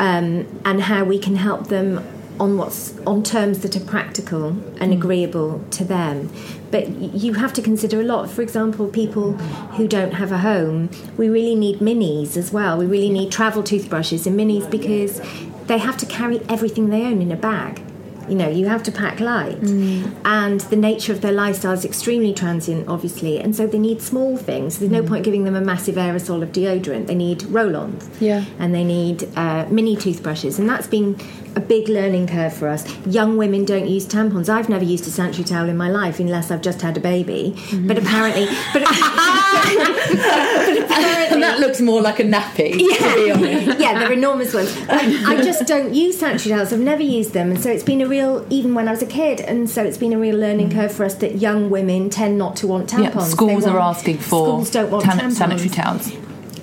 [0.00, 2.04] um, and how we can help them
[2.40, 6.30] on what's on terms that are practical and agreeable to them.
[6.70, 8.30] But you have to consider a lot.
[8.30, 9.32] For example, people
[9.76, 12.76] who don't have a home, we really need minis as well.
[12.76, 15.20] We really need travel toothbrushes and minis because
[15.66, 17.82] they have to carry everything they own in a bag.
[18.28, 20.14] You know, you have to pack light, mm.
[20.24, 24.36] and the nature of their lifestyle is extremely transient, obviously, and so they need small
[24.36, 24.78] things.
[24.78, 25.08] There's no mm.
[25.08, 27.06] point giving them a massive aerosol of deodorant.
[27.06, 28.44] They need roll-ons, Yeah.
[28.58, 31.16] and they need uh, mini toothbrushes, and that's been
[31.56, 32.84] a big learning curve for us.
[33.06, 34.48] Young women don't use tampons.
[34.48, 37.54] I've never used a sanitary towel in my life unless I've just had a baby.
[37.56, 37.86] Mm-hmm.
[37.88, 42.78] But apparently, but, but apparently, And that looks more like a nappy, to
[43.14, 43.80] be honest.
[43.80, 44.76] yeah, they're enormous ones.
[44.88, 46.72] I, I just don't use sanitary towels.
[46.72, 48.17] I've never used them, and so it's been a real,
[48.50, 50.74] even when I was a kid, and so it's been a real learning mm.
[50.74, 53.14] curve for us that young women tend not to want tampons.
[53.14, 55.32] Yeah, schools They are asking for schools don't want tan- tampons.
[55.32, 56.12] sanitary towels.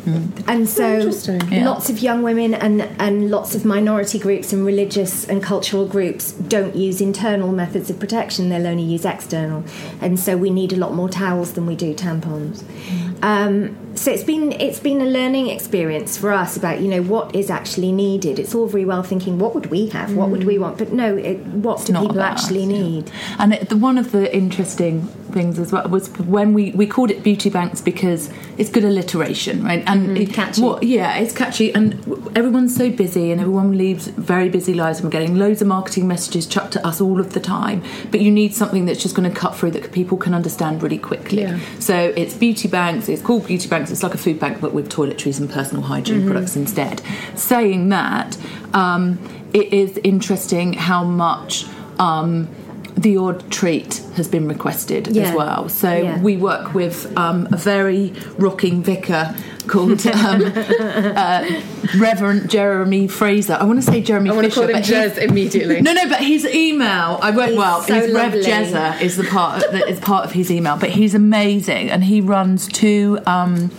[0.06, 0.44] Mm.
[0.48, 1.42] and so oh, Interesting.
[1.52, 1.68] Yeah.
[1.68, 6.32] lots of young women and and lots of minority groups and religious and cultural groups
[6.32, 9.64] don't use internal methods of protection they'll only use external
[10.02, 13.15] and so we need a lot more towels than we do tampons mm.
[13.22, 17.34] Um, so it's been it's been a learning experience for us about you know what
[17.36, 20.60] is actually needed it's all very well thinking what would we have what would we
[20.60, 22.78] want but no it, what do people actually us, yeah.
[22.78, 26.88] need And it, the, one of the interesting things as well was when we, we
[26.88, 29.84] called it beauty banks because it's good alliteration, right?
[29.86, 30.62] And it, catchy.
[30.62, 31.94] what- yeah, it's catchy, and
[32.36, 36.08] everyone's so busy, and everyone leads very busy lives, and we're getting loads of marketing
[36.08, 37.84] messages chucked at us all of the time.
[38.12, 40.98] But you need something that's just going to cut through that people can understand really
[40.98, 41.42] quickly.
[41.42, 41.60] Yeah.
[41.80, 43.05] So it's beauty banks.
[43.14, 43.92] It's called beauty banks.
[43.92, 47.02] It's like a food bank, but with toiletries and personal hygiene products instead.
[47.36, 48.38] Saying that,
[48.74, 49.20] um,
[49.54, 51.66] it is interesting how much.
[52.00, 52.50] Um,
[52.98, 55.24] the odd treat has been requested Yeah.
[55.24, 55.68] as well.
[55.70, 56.22] So Yeah.
[56.22, 59.36] we work with um, a very rocking vicar
[59.68, 61.62] called um, uh,
[61.98, 63.58] Reverend Jeremy Fraser.
[63.60, 65.82] I want to say Jeremy I want to Fisher, call him but he's- Jez immediately.
[65.82, 67.50] no, no, but his email, I won't.
[67.50, 68.44] He's well, so his Rev lovely.
[68.44, 72.22] Jezza is the part that is part of his email, but he's amazing, and he
[72.22, 73.20] runs two.
[73.26, 73.72] Um,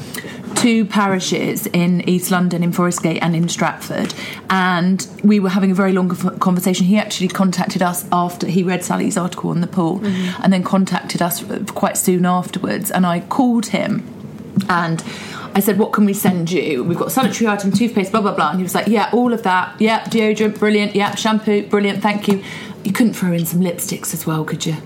[0.57, 4.15] Two parishes in East London, in Forest Gate and in Stratford,
[4.51, 6.87] and we were having a very long conversation.
[6.87, 10.43] He actually contacted us after he read Sali's article on the pool, mm-hmm.
[10.43, 12.91] and then contacted us quite soon afterwards.
[12.91, 14.03] And I called him,
[14.69, 15.05] and
[15.55, 16.85] I said, "What can we send you?
[16.85, 19.43] We've got sanitary item, toothpaste, blah blah blah." And he was like, "Yeah, all of
[19.45, 19.81] that.
[19.81, 20.95] Yeah, deodorant, brilliant.
[20.95, 22.03] Yeah, shampoo, brilliant.
[22.03, 22.43] Thank you."
[22.85, 24.77] You couldn't throw in some lipsticks as well, could you?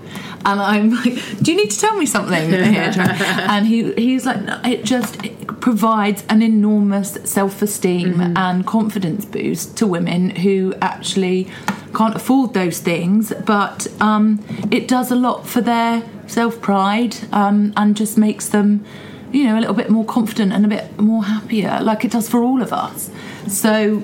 [0.43, 4.59] And I'm like, "Do you need to tell me something and he he's like, no,
[4.63, 5.17] "It just
[5.61, 11.47] provides an enormous self-esteem and confidence boost to women who actually
[11.95, 17.95] can't afford those things, but um, it does a lot for their self-pride um, and
[17.95, 18.83] just makes them."
[19.31, 22.27] you know, a little bit more confident and a bit more happier, like it does
[22.27, 23.09] for all of us.
[23.47, 24.03] So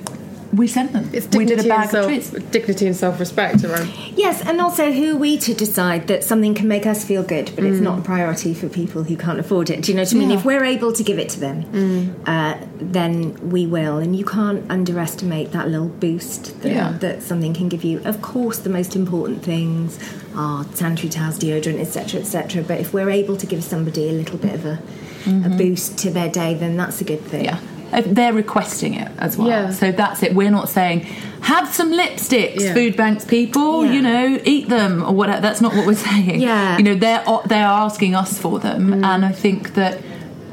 [0.54, 1.10] we sent them.
[1.14, 2.52] It's we dignity, did a bag and self, of treats.
[2.52, 3.90] dignity and self-respect around.
[4.16, 7.52] Yes, and also who are we to decide that something can make us feel good,
[7.56, 7.84] but it's mm.
[7.84, 9.84] not a priority for people who can't afford it.
[9.84, 10.30] Do you know what I mean?
[10.30, 10.38] Yeah.
[10.38, 12.16] If we're able to give it to them, mm.
[12.26, 13.98] uh, then we will.
[13.98, 16.92] And you can't underestimate that little boost that, Yeah.
[17.00, 18.02] that something can give you.
[18.06, 20.00] Of course, the most important things
[20.36, 22.64] are sanitary towels, deodorant, etc., etc.
[22.64, 25.58] But if we're able to give somebody a little bit of a, a mm-hmm.
[25.58, 27.46] boost to their day, then that's a good thing.
[27.46, 27.60] Yeah.
[27.94, 29.48] If They're requesting it as well.
[29.48, 29.72] Yeah.
[29.72, 30.34] So that's it.
[30.36, 31.02] We're not saying,
[31.42, 32.74] have some lipsticks, Yeah.
[32.74, 33.92] food banks people, Yeah.
[33.94, 35.42] you know, eat them or whatever.
[35.42, 36.42] That's not what we're saying.
[36.42, 36.78] Yeah.
[36.78, 38.90] You know, they're, they're asking us for them.
[38.90, 39.06] Mm.
[39.06, 40.00] And I think that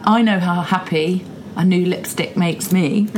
[0.05, 1.25] I know how happy
[1.57, 3.09] a new lipstick makes me.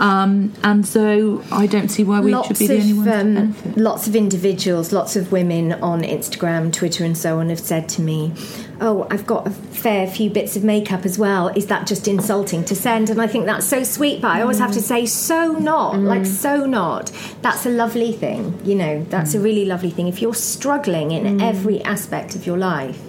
[0.00, 3.34] Um, and so I don't see why we lots should be the only ones um,
[3.34, 3.76] benefit.
[3.78, 8.02] lots of individuals, lots of women on Instagram, Twitter, and so on have said to
[8.02, 8.32] me,
[8.80, 11.48] "Oh, I've got a fair few bits of makeup as well.
[11.48, 14.58] Is that just insulting to send?" And I think that's so sweet, but I always
[14.58, 17.10] have to say, "So not, like so not."
[17.42, 19.04] That's a lovely thing, you know.
[19.08, 20.08] That's a really lovely thing.
[20.08, 23.00] If you're struggling in every aspect of your life,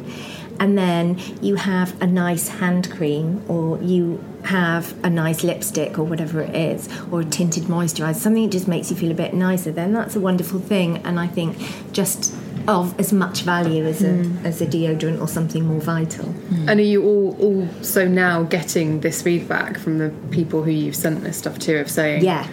[0.59, 6.03] and then you have a nice hand cream or you have a nice lipstick or
[6.03, 9.33] whatever it is or a tinted moisturizer something that just makes you feel a bit
[9.33, 10.97] nicer then that's a wonderful thing.
[11.05, 11.57] And i think
[11.91, 12.33] just
[12.67, 16.33] of as much value as a as a deodorant or something more vital.
[16.67, 21.23] And are you all also now getting this feedback from the people who you've sent
[21.23, 22.45] this stuff to of saying, yeah.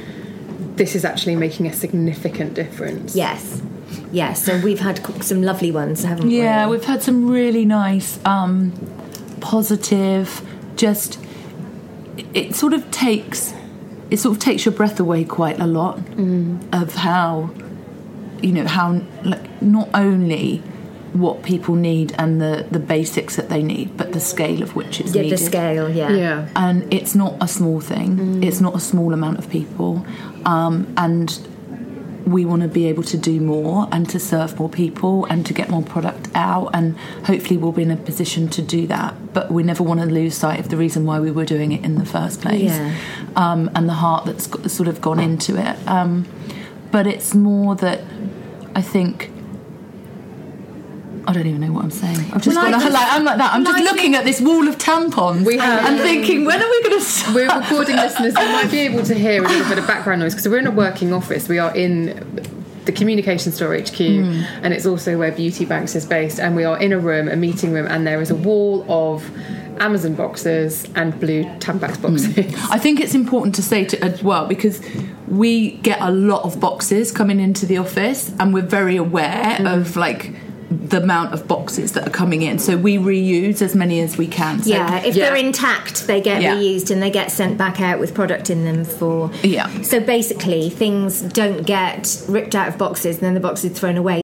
[0.77, 3.17] this is actually making a significant difference?
[3.17, 3.61] yes.
[4.13, 6.39] Yes so we've had some lovely ones haven't we?
[6.39, 8.73] Yeah, we've had some really nice, um,
[9.41, 10.43] positive,
[10.77, 11.24] just
[12.17, 13.53] it- it sort of takes
[14.11, 15.99] it sort of takes your breath away quite a lot
[16.73, 17.51] of how
[18.43, 20.63] you know how like, not only
[21.15, 25.01] what people need and the the basics that they need, but the scale of which
[25.01, 25.39] it's Yeah, needed.
[25.39, 26.11] the scale, yeah.
[26.11, 26.47] Yeah.
[26.57, 28.43] and it's not a small thing.
[28.43, 30.05] It's not a small amount of people,
[30.45, 31.39] um, and
[32.27, 35.55] we want to be able to do more and to serve more people and to
[35.55, 39.15] get more product out, and hopefully we'll be in a position to do that.
[39.35, 41.85] But we never want to lose sight of the reason why we were doing it
[41.85, 42.95] in the first place, Yeah.
[43.37, 45.77] um, and the heart that's got, sort of gone into it.
[45.89, 46.25] Um,
[46.93, 48.01] but it's more that
[48.77, 49.31] I think.
[51.27, 52.19] I don't even know what I'm saying.
[52.35, 53.55] I've just Well, got just- like I'm like that.
[53.55, 56.83] I'm just looking at this wall of tampons We have- and thinking, when are we
[56.83, 57.35] going to?
[57.35, 58.35] We're recording listeners.
[58.39, 60.67] You might be able to hear a little bit of background noise because we're in
[60.67, 61.49] a working office.
[61.49, 62.23] We are in
[62.85, 64.43] the communication store HQ, hmm.
[64.63, 66.39] and it's also where Beauty Banks is based.
[66.39, 69.29] And we are in a room, a meeting room, and there is a wall of
[69.81, 72.03] Amazon boxes and blue Tampax hmm.
[72.03, 72.71] boxes.
[72.71, 74.81] I think it's important to say to as well because
[75.29, 79.67] we get a lot of boxes coming into the office, and we're very aware hmm.
[79.67, 80.35] of like
[80.89, 82.59] the amount of boxes that are coming in.
[82.59, 84.63] So we reuse as many as we can.
[84.63, 85.27] So Yeah, if Yeah.
[85.27, 86.57] they're intact, they get Yeah.
[86.57, 89.31] reused and they get sent back out with product in them for.
[89.43, 89.69] Yeah.
[89.83, 93.97] So basically, things don't get ripped out of boxes and then the box is thrown
[93.97, 94.24] away.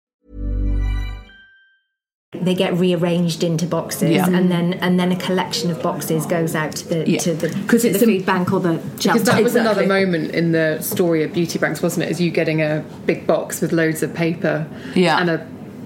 [2.33, 4.25] They get rearranged into boxes, Yeah.
[4.29, 7.19] and then and then a collection of boxes goes out to the Yeah.
[7.19, 9.19] to the 'Cause to it's the a- food bank or the shelter.
[9.19, 12.11] Because that was another moment in the story of Beauty Banks, wasn't it?
[12.11, 14.65] Is you getting a big box with loads of paper
[14.95, 15.19] Yeah.
[15.19, 15.41] and a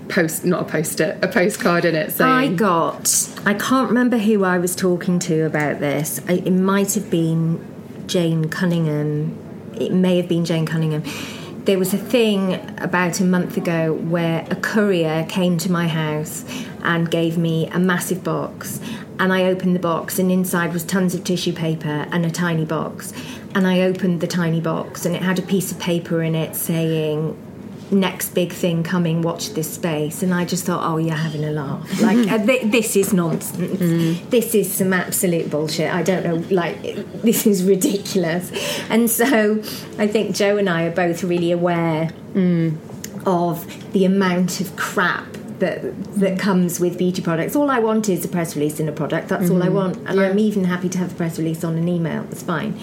[0.08, 3.12] post, not a post-it, a postcard in it saying, I got.
[3.44, 6.22] I can't remember who I was talking to about this.
[6.30, 7.58] It might have been
[8.06, 9.32] Jane Cunningham.
[9.80, 11.02] It may have been Jane Cunningham.
[11.66, 16.46] There was a thing about a month ago where a courier came to my house
[16.84, 18.80] and gave me a massive box.
[19.18, 22.66] And I opened the box, and inside was tons of tissue paper and a tiny
[22.66, 23.14] box.
[23.56, 26.56] And I opened the tiny box, and it had a piece of paper in it
[26.56, 27.36] saying,
[27.92, 30.24] next big thing coming watch this space.
[30.24, 32.02] And i just thought oh you're having a laugh.
[32.02, 32.32] Like mm.
[32.32, 33.80] uh, th- this is nonsense.
[33.80, 34.30] Mm.
[34.30, 35.94] This is some absolute bullshit.
[35.94, 36.82] I don't know like
[37.22, 38.52] this is ridiculous.
[38.90, 39.62] And so
[39.98, 42.78] i think jo and i are both really aware mm.
[43.26, 45.82] of the amount of crap that
[46.16, 47.56] that comes with beauty products.
[47.56, 49.30] All I want is a press release in a product.
[49.30, 49.76] That's all I mm-hmm.
[49.76, 52.24] want, and I'm even happy to have a press release on an email.
[52.24, 52.80] That's fine.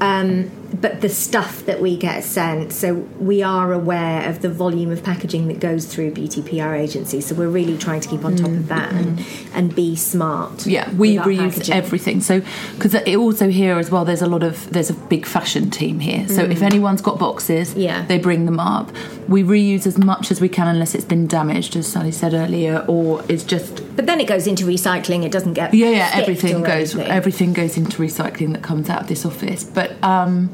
[0.00, 4.90] Um, but the stuff that we get sent, so we are aware of the volume
[4.90, 7.26] of packaging that goes through beauty PR agencies.
[7.26, 9.24] So we're really trying to keep on top of that and,
[9.54, 10.66] and be smart.
[10.66, 11.74] Yeah, we reuse packaging.
[11.74, 12.20] everything.
[12.20, 12.42] So,
[12.74, 16.00] because it also here as well, there's a lot of there's a big fashion team
[16.00, 16.26] here.
[16.28, 17.82] So if anyone's got boxes, Mm.
[17.82, 18.04] Yeah.
[18.06, 18.90] they bring them up.
[19.28, 22.84] We reuse as much as we can, unless it's been damaged, as Sali said earlier,
[22.88, 25.24] or it's just But then it goes into recycling.
[25.24, 26.10] It doesn't get yeah, yeah.
[26.14, 27.12] Everything goes anything.
[27.12, 29.64] everything goes into recycling that comes out of this office.
[29.64, 30.50] But um,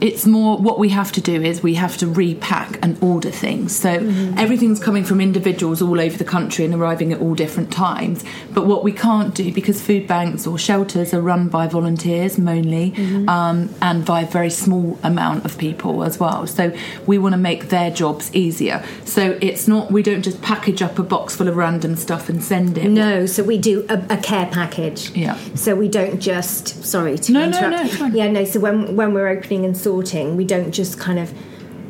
[0.00, 3.76] it's more what we have to do is we have to repack and order things.
[3.76, 4.38] So Mm-hmm.
[4.38, 8.24] everything's coming from individuals all over the country and arriving at all different times.
[8.54, 12.92] But what we can't do because food banks or shelters are run by volunteers mainly
[12.92, 13.28] Mm-hmm.
[13.28, 16.46] um, and by a very small amount of people as well.
[16.46, 16.72] So
[17.06, 18.82] we want to make their jobs easier.
[19.04, 22.42] So it's not we don't just package up a box full of random stuff and
[22.42, 22.88] send it.
[22.88, 25.10] No, so we do a, a care package.
[25.10, 25.36] Yeah.
[25.54, 27.84] So we don't just sorry to No, no, interrupt.
[27.84, 28.14] no, fine.
[28.16, 28.44] Yeah, no.
[28.44, 31.32] So when when we're opening and sorting, we don't just kind of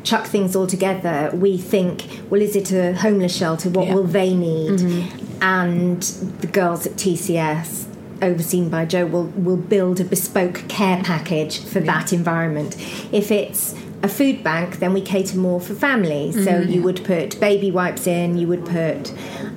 [0.03, 1.29] chuck things all together.
[1.33, 3.69] We think, well, is it a homeless shelter?
[3.69, 3.95] What Yeah.
[3.95, 4.79] will they need?
[4.79, 5.43] Mm-hmm.
[5.43, 6.01] And
[6.41, 7.85] the girls at TCS.
[8.23, 12.75] Overseen by Jo, will will build a bespoke care package for that environment.
[13.11, 16.35] If it's a food bank, then we cater more for families.
[16.35, 16.71] So Mm-hmm.
[16.71, 19.11] you would put baby wipes in, you would put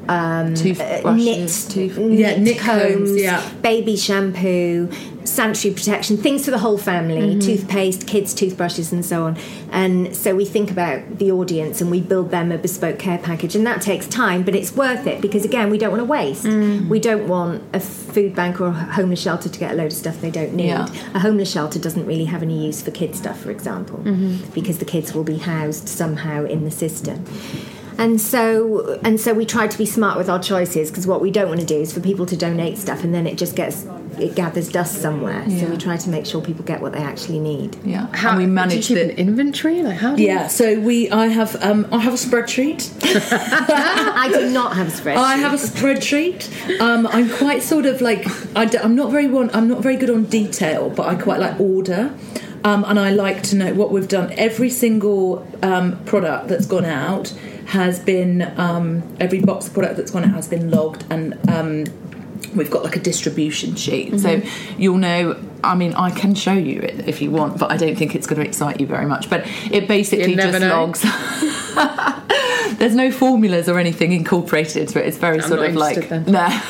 [0.09, 3.47] um, Toothbrushes, knit, tooth- knit yeah, knit combs, combs, yeah.
[3.61, 4.89] baby shampoo,
[5.25, 7.39] sanitary protection, things for the whole family, Mm-hmm.
[7.41, 9.37] toothpaste, kids' toothbrushes, and so on.
[9.73, 13.57] And so we think about the audience and we build them a bespoke care package,
[13.57, 16.45] and that takes time, but it's worth it because again, we don't want to waste.
[16.45, 16.89] Mm.
[16.89, 19.93] We don't want a food bank or a homeless shelter to get a load of
[19.93, 20.69] stuff they don't need.
[20.69, 20.87] Yeah.
[21.15, 24.51] A homeless shelter doesn't really have any use for kid stuff, for example, Mm-hmm.
[24.53, 27.25] because the kids will be housed somehow in the system.
[27.97, 31.31] And so and so we try to be smart with our choices because what we
[31.31, 33.87] don't want to do is for people to donate stuff and then it just gets
[34.19, 35.45] it gathers dust somewhere.
[35.51, 37.77] So we try to make sure people get what they actually need.
[37.85, 39.83] Yeah, How and we manage keep the an inventory?
[39.83, 40.15] Like how?
[40.17, 42.93] Do you- Yeah, so we I have um, I have a spreadsheet.
[43.37, 45.17] I do not have a spreadsheet.
[45.17, 46.81] I have a spreadsheet.
[46.81, 48.27] Um, I'm quite sort of like
[48.57, 49.51] I am not very one.
[49.55, 52.15] I'm not very good on detail, but I quite like order.
[52.65, 54.33] Um, and I like to know what we've done.
[54.39, 57.31] Every single um, product that's gone out
[57.75, 61.39] has been um, every box of product that's gone out has been logged and.
[61.49, 61.85] Um,
[62.55, 64.41] We've got like a distribution sheet, So
[64.79, 65.37] you'll know.
[65.65, 68.29] I mean, I can show you it if you want, but I don't think it's
[68.29, 69.29] going to excite you very much.
[69.29, 70.69] But it basically just know.
[70.69, 71.03] logs.
[72.79, 75.09] There's no formulas or anything incorporated into it.
[75.09, 76.47] It's very sort not of like no.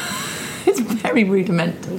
[0.67, 1.99] it's very rudimental.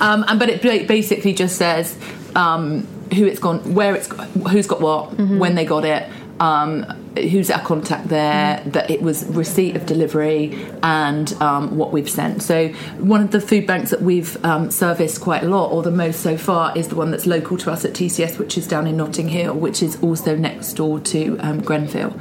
[0.00, 1.96] Um, and but it basically just says
[2.34, 4.08] um, who it's gone, where it's,
[4.50, 5.38] who's got what, Mm-hmm.
[5.38, 6.08] when they got it.
[6.40, 8.70] Um, who's our contact there Mm-hmm.
[8.70, 12.42] that it was receipt of delivery and um, what we've sent.
[12.42, 15.90] So one of the food banks that we've um, serviced quite a lot or the
[15.90, 18.86] most so far is the one that's local to us at TCS which is down
[18.86, 22.18] in Notting Hill which is also next door to um, Grenfell.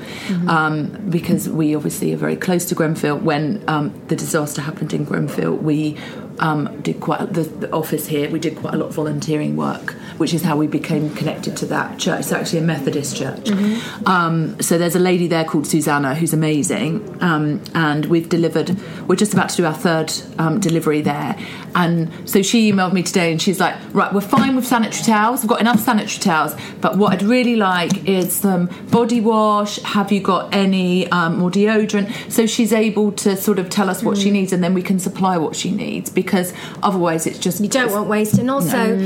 [0.48, 3.18] Um, because we obviously are very close to Grenfell.
[3.18, 5.98] When um, the disaster happened in Grenfell we
[6.40, 9.96] um, did quite the, the office here we did quite a lot of volunteering work
[10.22, 13.46] which is how we became connected to that church it's actually a Methodist church
[14.06, 18.70] um, so there's a lady there called Susanna who's amazing, um, and we've delivered.
[19.08, 21.38] We're just about to do our third um, delivery there,
[21.76, 25.42] and so she emailed me today, and she's like, "Right, we're fine with sanitary towels.
[25.42, 29.80] We've got enough sanitary towels, but what I'd really like is some body wash.
[29.84, 34.04] Have you got any um, more deodorant?" So she's able to sort of tell us
[34.04, 36.54] what she needs, and then we can supply what she needs because
[36.84, 38.98] otherwise it's just You don't want waste, and also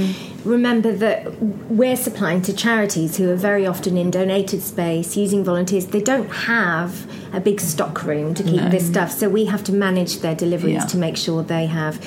[0.45, 5.87] remember that we're supplying to charities who are very often in donated space using volunteers.
[5.87, 9.73] They don't have a big stock room to keep this stuff, so we have to
[9.73, 10.85] manage their deliveries Yeah.
[10.85, 11.99] to make sure they have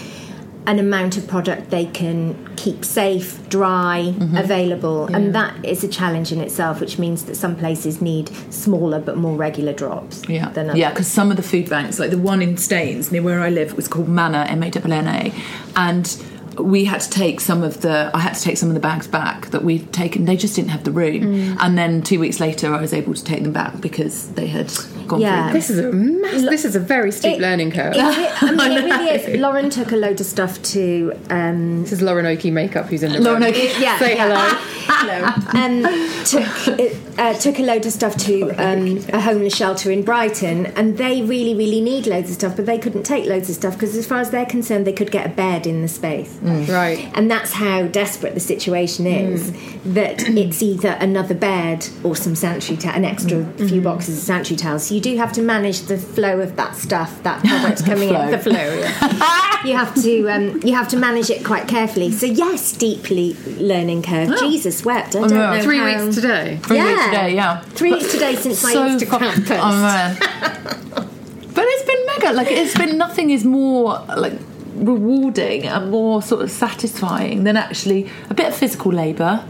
[0.66, 4.36] an amount of product they can keep safe, dry, mm-hmm.
[4.36, 6.78] available, and that is a challenge in itself.
[6.80, 10.22] Which means that some places need smaller but more regular drops.
[10.28, 10.78] Yeah, than others.
[10.78, 13.48] yeah, because some of the food banks, like the one in Staines near where I
[13.48, 15.32] live, was called Manna M A N A,
[15.74, 16.22] and
[16.60, 19.06] we had to take some of the I had to take some of the bags
[19.06, 20.24] back that we'd taken.
[20.24, 21.56] They just didn't have the room, Mm.
[21.60, 24.70] and then two weeks later, I was able to take them back because they had
[25.08, 25.44] gone Yeah.
[25.50, 25.52] through.
[25.60, 27.94] This is a mass, This is a very steep It- learning curve.
[27.96, 28.02] It,
[28.42, 29.40] I mean, it really is.
[29.40, 33.12] Lauren took a load of stuff to um, this is Lauren Oakey makeup who's in
[33.12, 33.50] the Lauren room.
[33.52, 33.70] Oakey.
[33.80, 34.58] yeah, Say yeah.
[34.86, 35.24] hello.
[35.54, 40.66] um, took uh, took a load of stuff to um, a homeless shelter in Brighton,
[40.66, 43.74] and they really, really need loads of stuff, but they couldn't take loads of stuff
[43.74, 46.36] because, as far as they're concerned, they could get a bed in the space.
[46.42, 47.10] Right.
[47.14, 49.52] And that's how desperate the situation is.
[49.84, 54.56] That it's either another bed or some sanitary ta- an extra few boxes of sanitary
[54.56, 54.84] towels.
[54.86, 58.30] So you do have to manage the flow of that stuff, that product coming in.
[58.32, 58.52] The flow.
[58.52, 59.62] yeah.
[59.64, 62.10] you have to um, you have to manage it quite carefully.
[62.10, 64.36] So yes, deeply learning curve.
[64.40, 65.14] Jesus wept.
[65.14, 65.56] I don't yeah.
[65.56, 66.58] know Three how- weeks today.
[66.64, 67.60] Three weeks today, yeah.
[67.60, 69.62] Three weeks today since my so Instagram fucking- post.
[69.62, 70.16] oh, man.
[71.54, 72.32] but it's been mega.
[72.36, 74.32] Like it's been nothing is more like
[74.74, 79.44] rewarding and more sort of satisfying than actually a bit of physical labour.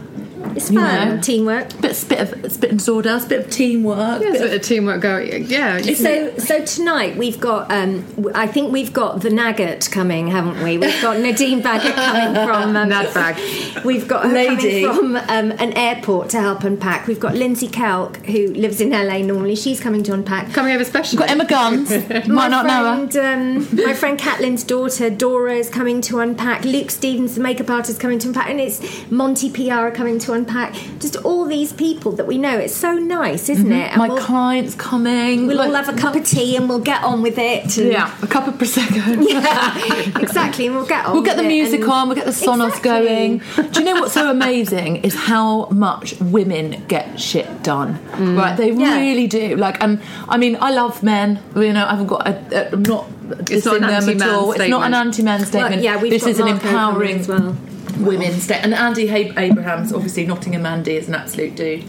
[0.55, 0.75] It's fun.
[1.15, 1.21] know.
[1.21, 1.69] Teamwork.
[1.81, 4.19] Bit, bit of spit and sawdust, bit of teamwork.
[4.21, 5.45] There's bit a of- bit of teamwork going.
[5.45, 5.77] Yeah.
[5.77, 7.71] you can- So, so tonight we've got.
[7.71, 10.77] Um, w- I think we've got the Nugget coming, haven't we?
[10.77, 13.37] We've got Nadine Baggott coming from um, Nad bag.
[13.85, 14.83] We've got her Lady.
[14.83, 17.07] coming from um, an airport to help unpack.
[17.07, 19.55] We've got Lindsay Kelk, who lives in LA normally.
[19.55, 20.51] She's coming to unpack.
[20.53, 21.19] Coming over special.
[21.19, 21.89] Got Emma Guns.
[22.09, 23.33] Might my not know her.
[23.33, 26.63] um, my friend Catherine's daughter Dora is coming to unpack.
[26.65, 30.28] Luke Stevens, the makeup artist, is coming to unpack, and it's Monty PR coming to
[30.33, 30.73] unpack.
[30.99, 32.57] Just all these people that we know.
[32.57, 33.73] It's so nice, isn't mm-hmm.
[33.73, 33.89] it?
[33.91, 35.47] And My we'll, client's coming.
[35.47, 37.77] we'll all have a cup of tea and we'll get on with it.
[37.77, 39.17] yeah, a cup of prosecco.
[39.29, 41.13] Yeah, exactly, and we'll get on.
[41.13, 42.89] We'll get the with it music on, we'll get the sonos Exactly.
[42.89, 43.41] going.
[43.71, 47.95] Do you know what's so amazing is how much women get shit done.
[48.13, 48.37] Mm.
[48.37, 48.97] Right, they Yeah.
[48.97, 49.55] really do.
[49.55, 51.39] Like, and I mean, I love men.
[51.55, 52.27] You know, I haven't got.
[52.27, 53.07] A, a, I'm not
[53.49, 54.51] It's not an anti-man all.
[54.51, 54.95] It's not an statement.
[54.95, 55.81] anti-man statement.
[55.81, 57.55] yeah, we've this got is an Marco coming empowering as well.
[57.99, 58.63] Women state.
[58.63, 61.85] And Andy Abrahams, obviously Nottingham Andy, is an absolute dude.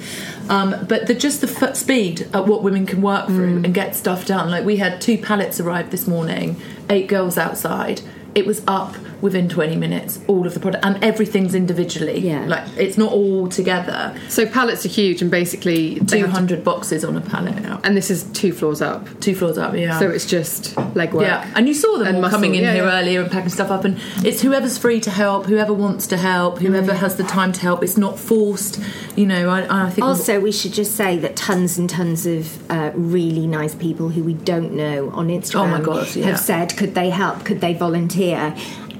[0.48, 3.94] Um, but the just the foot speed at what women can work through and get
[3.94, 4.50] stuff done.
[4.50, 8.02] Like we had two pallets arrive this morning, eight girls outside.
[8.34, 12.46] It was up within 20 minutes all of the product and everything's individually Yeah.
[12.46, 16.64] like it's not all together So pallets are huge, and basically they have to- 200
[16.64, 17.54] boxes on a pallet
[17.84, 21.22] and this is two floors up, two floors up yeah so it's just legwork.
[21.22, 23.00] yeah, and you saw them all muscle, coming in yeah, here yeah.
[23.00, 26.58] earlier and packing stuff up, and it's whoever's free to help, whoever wants to help,
[26.58, 27.82] whoever has the time to help.
[27.82, 28.80] It's not forced,
[29.16, 29.48] you know.
[29.50, 33.46] I, I think Also, we should just say that tons and tons of uh, really
[33.46, 36.26] nice people who we don't know on Instagram Oh my God, yeah.
[36.26, 37.44] have said, could they help?
[37.44, 38.19] Could they volunteer?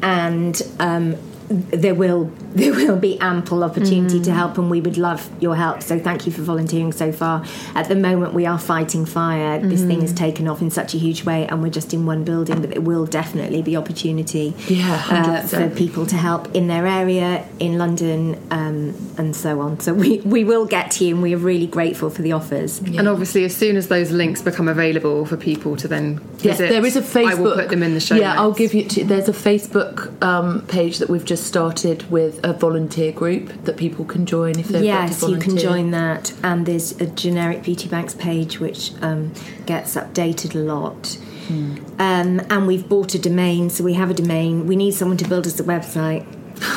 [0.03, 1.17] And um,
[1.49, 4.25] there will there will be ample opportunity Mm.
[4.25, 5.83] to help, and we would love your help.
[5.83, 7.45] So thank you for volunteering so far.
[7.75, 9.59] At the moment, we are fighting fire.
[9.61, 10.03] This thing Mm.
[10.03, 12.71] has taken off in such a huge way, and we're just in one building, but
[12.71, 17.79] there will definitely be opportunity Yeah, uh, for people to help in their area, in
[17.79, 19.79] London, um, and so on.
[19.81, 22.81] So we, we will get to you, and we are really grateful for the offers.
[22.81, 26.71] And obviously, as soon as those links become available for people to then Yes, visit,
[26.71, 27.31] there is a Facebook.
[27.31, 28.15] I will put them in the show.
[28.17, 28.85] Yeah, I'll give you.
[28.85, 33.77] T- there's a Facebook um, page that we've just started with a volunteer group that
[33.77, 37.63] people can join if they've Yes, to you can join that, and there's a generic
[37.63, 39.33] beauty banks page which um,
[39.67, 41.19] gets updated a lot.
[41.49, 41.77] Hmm.
[41.99, 44.67] Um, and we've bought a domain, so we have a domain.
[44.67, 46.27] We need someone to build us a website.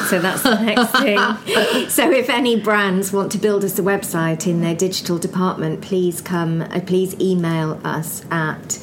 [0.08, 1.20] So that's the next thing.
[1.90, 6.22] So if any brands want to build us a website in their digital department, please
[6.22, 6.62] come.
[6.62, 8.80] Uh, please email us at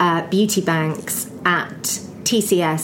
[0.00, 2.82] uh, beautybanks at tcs-uk.net.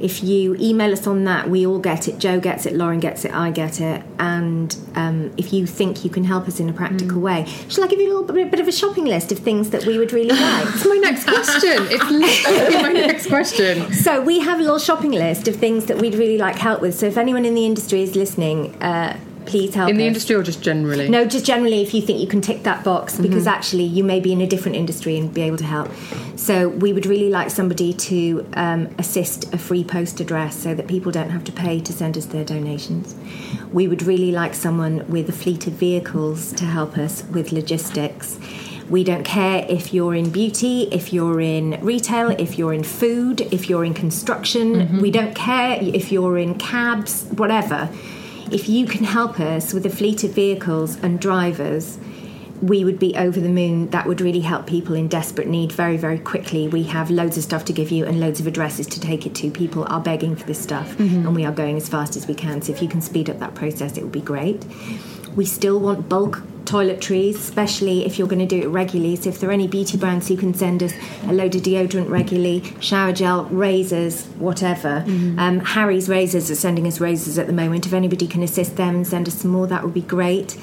[0.00, 2.18] If you email us on that, we all get it.
[2.18, 4.02] Jo gets it, Lauren gets it, I get it.
[4.18, 7.86] And um, if you think you can help us in a practical way, shall I
[7.86, 10.12] give you a little bit, bit of a shopping list of things that we would
[10.12, 10.64] really like?
[10.64, 11.86] That's my next question.
[11.90, 13.92] It's literally my next question.
[13.92, 16.94] So we have a little shopping list of things that we'd really like help with.
[16.94, 19.18] So if anyone in the industry is listening, uh,
[19.50, 20.08] please help In the us.
[20.08, 21.08] industry or just generally?
[21.08, 24.20] No, just generally, if you think you can tick that box, because actually you may
[24.20, 25.90] be in a different industry and be able to help.
[26.36, 30.86] So we would really like somebody to um, assist a free post address so that
[30.86, 33.14] people don't have to pay to send us their donations.
[33.72, 38.38] We would really like someone with a fleet of vehicles to help us with logistics.
[38.88, 43.40] We don't care if you're in beauty, if you're in retail, if you're in food,
[43.52, 45.00] if you're in construction.
[45.00, 47.88] We don't care if you're in cabs, whatever.
[48.50, 51.98] If you can help us with a fleet of vehicles and drivers,
[52.60, 53.90] we would be over the moon.
[53.90, 56.66] That would really help people in desperate need very, very quickly.
[56.66, 59.36] We have loads of stuff to give you and loads of addresses to take it
[59.36, 59.50] to.
[59.50, 61.26] People are begging for this stuff, mm-hmm.
[61.26, 62.60] and we are going as fast as we can.
[62.60, 64.66] So if you can speed up that process, it would be great.
[65.36, 69.16] We still want bulk toiletries, especially if you're going to do it regularly.
[69.16, 70.92] So if there are any beauty brands who can send us
[71.26, 75.04] a load of deodorant regularly, shower gel, razors, whatever.
[75.38, 77.86] Um, Harry's razors are sending us razors at the moment.
[77.86, 80.56] If anybody can assist them and send us some more, that would be great.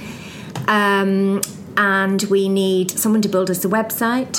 [0.68, 1.42] Um,
[1.76, 4.36] and we need someone to build us a website.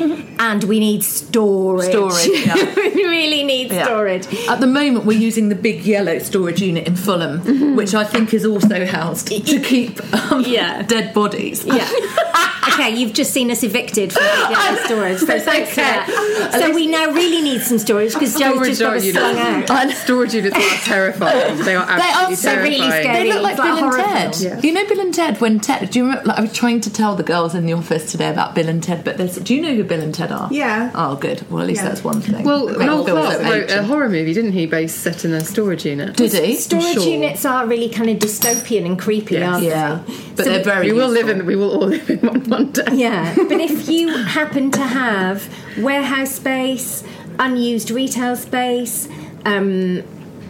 [0.38, 1.90] and we need storage.
[1.90, 2.74] Storage, yeah.
[2.76, 3.84] we really need Yeah.
[3.84, 4.26] storage.
[4.48, 8.32] At the moment, we're using the big yellow storage unit in Fulham, which I think
[8.34, 10.82] is also housed to keep um, Yeah.
[10.82, 11.64] dead bodies.
[11.64, 11.88] Yeah.
[12.80, 16.50] okay, you've just seen us evicted from the storage, so thanks for that.
[16.60, 19.18] So we now really need some storage because Jo's just got us units.
[19.24, 19.70] slung out.
[19.70, 21.58] And storage units are terrifying.
[21.62, 23.02] They are absolutely so really terrifying.
[23.04, 23.28] scary.
[23.28, 24.34] They look like like Bill and horror Ted.
[24.36, 24.60] film.
[24.62, 25.90] You know Bill and Ted when Ted.
[25.90, 26.28] Do you remember?
[26.28, 28.82] Like, I was trying to tell the girls in the office today about Bill and
[28.82, 29.36] Ted, but there's.
[29.36, 30.48] Do you know who Bill and Ted are?
[30.52, 30.90] Yeah.
[30.94, 31.48] Oh, good.
[31.50, 31.88] Well, at least Yeah.
[31.88, 32.44] that's one thing.
[32.44, 35.32] Well, It makes Noel me Clarke wrote a horror movie, didn't he, based set in
[35.32, 36.16] a storage unit?
[36.16, 36.56] Did he?
[36.56, 37.02] Storage sure.
[37.08, 39.48] units are really kind of dystopian and creepy, Yes.
[39.52, 40.14] aren't Yeah, they?
[40.36, 40.86] but So they're very.
[40.86, 41.46] We will live in.
[41.46, 42.84] We will all live in one one day.
[42.92, 45.48] Yeah, but if you happen to have
[45.78, 47.04] warehouse space,
[47.38, 49.08] unused retail space,
[49.44, 50.02] um,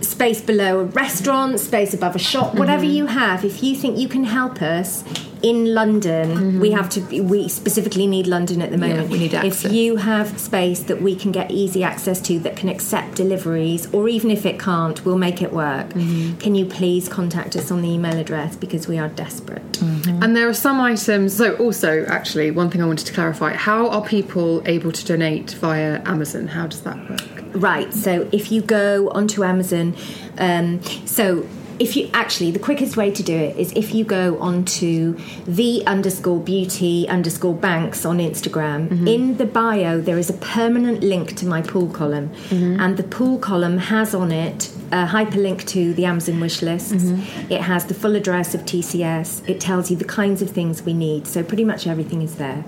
[0.03, 2.93] space below a restaurant, space above a shop, whatever Mm-hmm.
[2.97, 5.05] you have, if you think you can help us
[5.43, 7.23] in London, we have to.
[7.23, 9.03] We specifically need London at the moment.
[9.03, 9.13] Mm-hmm.
[9.13, 9.65] we need access.
[9.65, 13.93] If you have space that we can get easy access to, that can accept deliveries,
[13.93, 15.89] or even if it can't, we'll make it work.
[15.91, 16.39] Mm-hmm.
[16.39, 19.73] Can you please contact us on the email address because we are desperate.
[19.73, 20.23] Mm.
[20.23, 21.37] And there are some items.
[21.37, 25.53] So, also, actually, one thing I wanted to clarify: how are people able to donate
[25.53, 26.49] via Amazon?
[26.49, 27.21] How does that work?
[27.53, 27.93] Right.
[27.93, 29.97] So if you go onto Amazon,
[30.39, 31.47] um, so
[31.81, 35.85] if you actually the quickest way to do it is if you go onto the
[35.87, 38.89] underscore beauty underscore banks on Instagram.
[38.89, 39.09] Mm-hmm.
[39.09, 42.79] In the bio, there is a permanent link to my pool column, mm-hmm.
[42.79, 46.93] and the pool column has on it a hyperlink to the Amazon wish lists.
[46.93, 47.53] Mm-hmm.
[47.53, 49.49] It has the full address of TCS.
[49.49, 51.27] It tells you the kinds of things we need.
[51.27, 52.65] So pretty much everything is there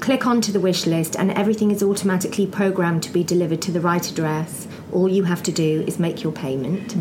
[0.00, 3.82] click onto the wish list and everything is automatically programmed to be delivered to the
[3.82, 6.96] right address all you have to do is make your payment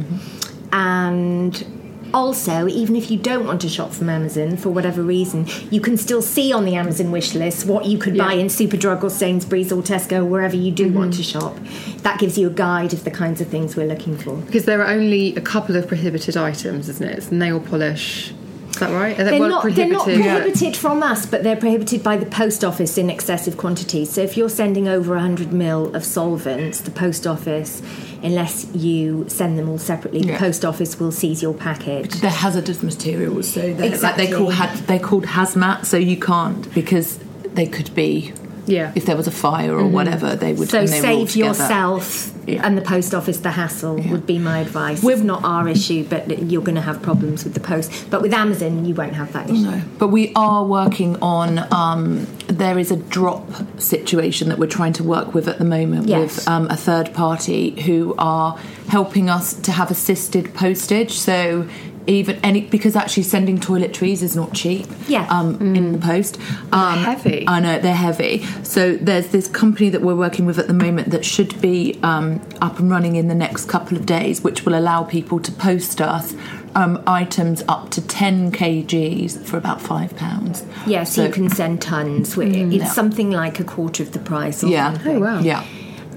[0.72, 1.66] and
[2.14, 5.98] also, even if you don't want to shop from Amazon for whatever reason, you can
[5.98, 9.72] still see on the Amazon wish list what you could buy in Superdrug or Sainsbury's
[9.72, 11.40] or Tesco, wherever you do want to mm-hmm.
[11.40, 12.02] shop.
[12.02, 14.38] That gives you a guide of the kinds of things we're looking for.
[14.38, 17.18] Because there are only a couple of prohibited items, isn't it?
[17.18, 18.34] It's nail polish.
[18.82, 19.20] Is that right?
[19.20, 20.22] Are they- They're not, they're not prohibited?
[20.32, 24.10] prohibited from us, but they're prohibited by the post office in excessive quantities.
[24.10, 27.82] So if you're sending over 100 mil of solvents, the post office,
[28.24, 32.14] unless you send them all separately, the post office will seize your package.
[32.22, 34.28] They're hazardous materials, so they're, like Exactly.
[34.28, 37.20] they call ha- they're called hazmat, so you can't because
[37.54, 38.32] they could be.
[38.70, 38.92] Yeah.
[38.96, 40.70] If there was a fire or whatever, they would.
[40.70, 42.66] So they save yourself Yeah.
[42.66, 45.04] and the post office the hassle would be my advice.
[45.04, 47.92] It's not our issue, but you're going to have problems with the post.
[48.10, 49.62] But with Amazon, you won't have that issue.
[49.62, 51.50] No, but we are working on.
[51.74, 53.48] Um, there is a drop
[53.80, 56.38] situation that we're trying to work with at the moment Yes.
[56.38, 58.58] with um, a third party who are
[58.88, 61.12] helping us to have assisted postage.
[61.14, 61.68] So
[62.10, 64.88] even any because actually sending toiletries is not cheap.
[65.08, 65.28] Yeah.
[65.30, 66.38] Um, in the post.
[66.72, 67.46] Um, heavy.
[67.48, 68.44] I know they're heavy.
[68.64, 72.42] So there's this company that we're working with at the moment that should be um,
[72.62, 76.02] up and running in the next couple of days, which will allow people to post
[76.02, 76.34] us
[76.76, 80.64] um, items up to 10 kgs for about five pounds.
[80.86, 82.30] Yeah, so, you can send tons.
[82.30, 82.86] It's Mm, yeah.
[82.86, 84.64] something like a quarter of the price.
[84.64, 84.94] Or Yeah.
[84.94, 85.18] something.
[85.18, 85.40] Oh, wow.
[85.40, 85.64] Yeah.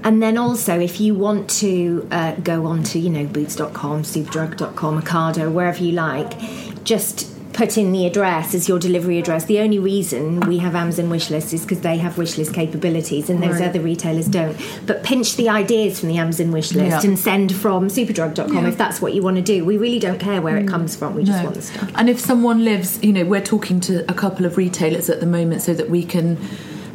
[0.03, 5.01] And then also, if you want to uh, go on to, you know, boots.com, superdrug.com,
[5.01, 6.37] Ocado, wherever you like,
[6.83, 9.45] just put in the address as your delivery address.
[9.45, 13.59] The only reason we have Amazon wishlist is because they have wishlist capabilities and those
[13.59, 13.69] Right.
[13.69, 14.57] other retailers don't.
[14.87, 17.01] But pinch the ideas from the Amazon wishlist Yeah.
[17.03, 18.67] and send from superdrug.com Yeah.
[18.69, 19.63] if that's what you want to do.
[19.63, 21.43] We really don't care where it comes from, we just No.
[21.43, 21.91] want the stuff.
[21.93, 25.27] And if someone lives, you know, we're talking to a couple of retailers at the
[25.27, 26.37] moment so that we can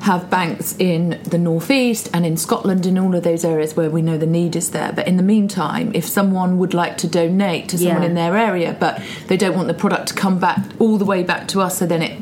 [0.08, 4.00] have banks in the northeast and in Scotland and all of those areas where we
[4.00, 4.90] know the need is there.
[4.90, 8.08] But in the meantime, if someone would like to donate to someone Yeah.
[8.08, 11.22] in their area, but they don't want the product to come back all the way
[11.22, 12.14] back to us, so then it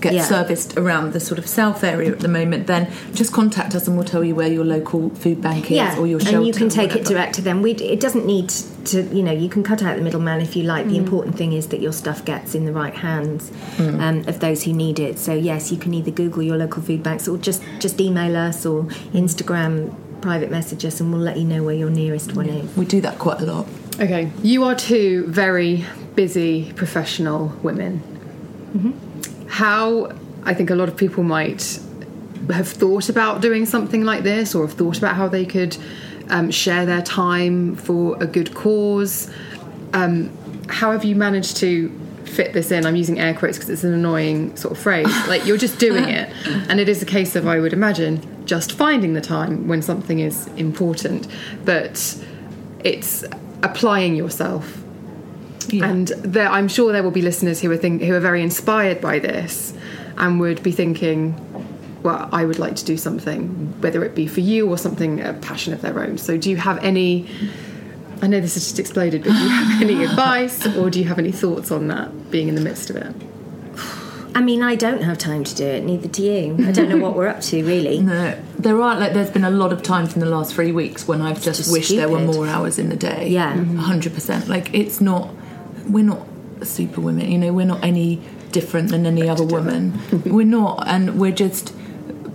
[0.00, 0.24] gets Yeah.
[0.24, 3.96] serviced around the sort of south area at the moment, then just contact us and
[3.96, 6.38] we'll tell you where your local food bank is yeah, or your shelter.
[6.38, 7.62] and you can take it direct to them.
[7.62, 8.48] We, it doesn't need
[8.86, 10.86] to, you know, you can cut out the middleman if you like.
[10.86, 10.90] Mm.
[10.90, 14.00] The important thing is that your stuff gets in the right hands Mm.
[14.00, 15.18] um, of those who need it.
[15.18, 18.64] So yes, you can either Google your local food banks or just just email us
[18.66, 22.76] or Instagram private message us, and we'll let you know where your nearest one is.
[22.76, 23.66] We do that quite a lot.
[23.98, 28.02] Okay, you are two very busy professional women.
[29.60, 30.10] How
[30.44, 31.78] I think a lot of people might
[32.50, 35.76] have thought about doing something like this, or have thought about how they could
[36.30, 39.30] um, share their time for a good cause.
[39.92, 40.34] Um,
[40.70, 41.90] how have you managed to
[42.24, 42.86] fit this in?
[42.86, 45.14] I'm using air quotes because it's an annoying sort of phrase.
[45.28, 46.32] Like you're just doing it,
[46.70, 50.20] and it is a case of I would imagine just finding the time when something
[50.20, 51.28] is important,
[51.66, 52.18] but
[52.82, 53.26] it's
[53.62, 54.79] applying yourself
[55.72, 59.00] and there, I'm sure there will be listeners who are think, who are very inspired
[59.00, 59.72] by this
[60.16, 61.34] and would be thinking,
[62.02, 63.48] well, I would like to do something,
[63.80, 66.18] whether it be for you or something a passion of their own.
[66.18, 67.28] So, do you have any?
[68.22, 71.06] I know this has just exploded, but do you have any advice or do you
[71.06, 72.30] have any thoughts on that?
[72.30, 73.14] Being in the midst of it.
[74.34, 75.84] I mean, I don't have time to do it.
[75.84, 76.56] Neither do you.
[76.66, 78.00] I don't know what we're up to really.
[78.10, 81.06] No, there are like there's been a lot of times in the last three weeks
[81.06, 83.28] when I've just, just wished there were more hours in the day.
[83.28, 83.54] Yeah.
[83.76, 84.48] hundred percent.
[84.48, 85.30] Like it's not.
[85.88, 86.26] We're not
[86.62, 87.30] super women.
[87.30, 88.20] You know, we're not any
[88.52, 89.98] different than any other woman.
[90.24, 91.74] we're not, and we're just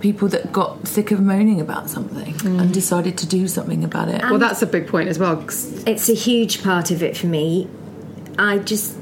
[0.00, 2.72] people that got sick of moaning about something and mm.
[2.72, 4.20] decided to do something about it.
[4.22, 5.36] well, that's a big point as well.
[5.36, 7.68] 'cause it's a huge part of it for me.
[8.38, 8.94] I just,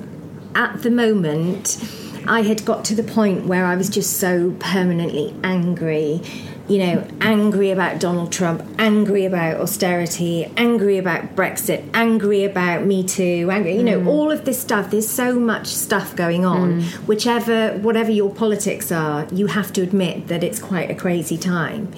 [0.55, 1.79] at the moment,
[2.27, 6.23] I had got to the point where I was just so permanently angry.
[6.67, 13.05] You know, angry about Donald Trump, angry about austerity, angry about Brexit, angry about Me
[13.05, 14.07] Too, angry, you know, mm.
[14.07, 14.91] all of this stuff.
[14.91, 16.81] There's so much stuff going on.
[16.81, 16.93] Mm.
[17.07, 21.93] Whichever, whatever your politics are, you have to admit that it's quite a crazy time.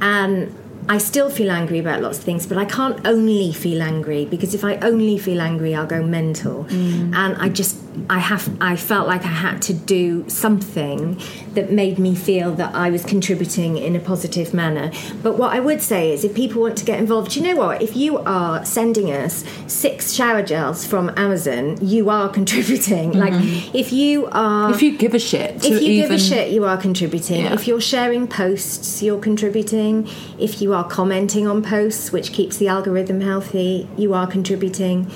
[0.00, 0.54] And
[0.88, 4.54] I still feel angry about lots of things, but I can't only feel angry because
[4.54, 6.64] if I only feel angry, I'll go mental.
[6.64, 7.14] Mm.
[7.14, 7.76] And I just,
[8.08, 11.20] I have, I felt like I had to do something
[11.56, 14.92] that made me feel that I was contributing in a positive manner.
[15.22, 17.82] But what I would say is, if people want to get involved, you know what?
[17.82, 23.12] If you are sending us six shower gels from Amazon, you are contributing.
[23.12, 23.76] Like, mm-hmm.
[23.76, 26.76] if you are, if you give a shit, if you give a shit, you are
[26.76, 27.44] contributing.
[27.44, 27.54] Yeah.
[27.54, 30.08] If you're sharing posts, you're contributing.
[30.38, 35.10] If you are commenting on posts, which keeps the algorithm healthy, you are contributing.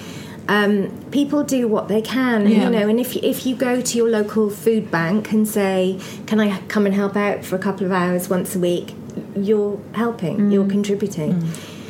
[0.49, 2.65] Um, people do what they can, Yeah.
[2.65, 2.89] you know.
[2.89, 6.87] And if if you go to your local food bank and say, "Can I come
[6.87, 8.95] and help out for a couple of hours once a week?"
[9.37, 10.51] You're helping.
[10.51, 11.45] You're contributing.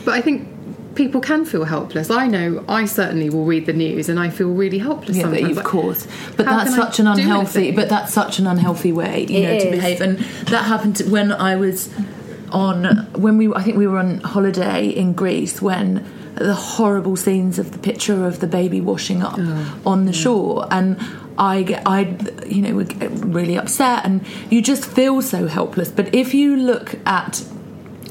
[0.05, 0.49] But I think
[0.95, 2.11] people can feel helpless.
[2.11, 5.37] I know I certainly will read the news and I feel really helpless Yeah, but
[5.39, 5.57] sometimes.
[5.59, 6.07] of course.
[6.37, 7.71] But how that's can I such an unhealthy.
[7.71, 10.01] But that's such an unhealthy way, you It know, to behave.
[10.01, 11.89] And that happened to, when I was
[12.53, 13.53] on when we.
[13.55, 16.05] I think we were on holiday in Greece when
[16.41, 19.39] the horrible scenes of the picture of the baby washing up
[19.87, 20.99] on the shore and.
[21.39, 22.01] I get, I,
[22.47, 25.91] you know, would get really upset, and you just feel so helpless.
[25.91, 27.43] But if you look at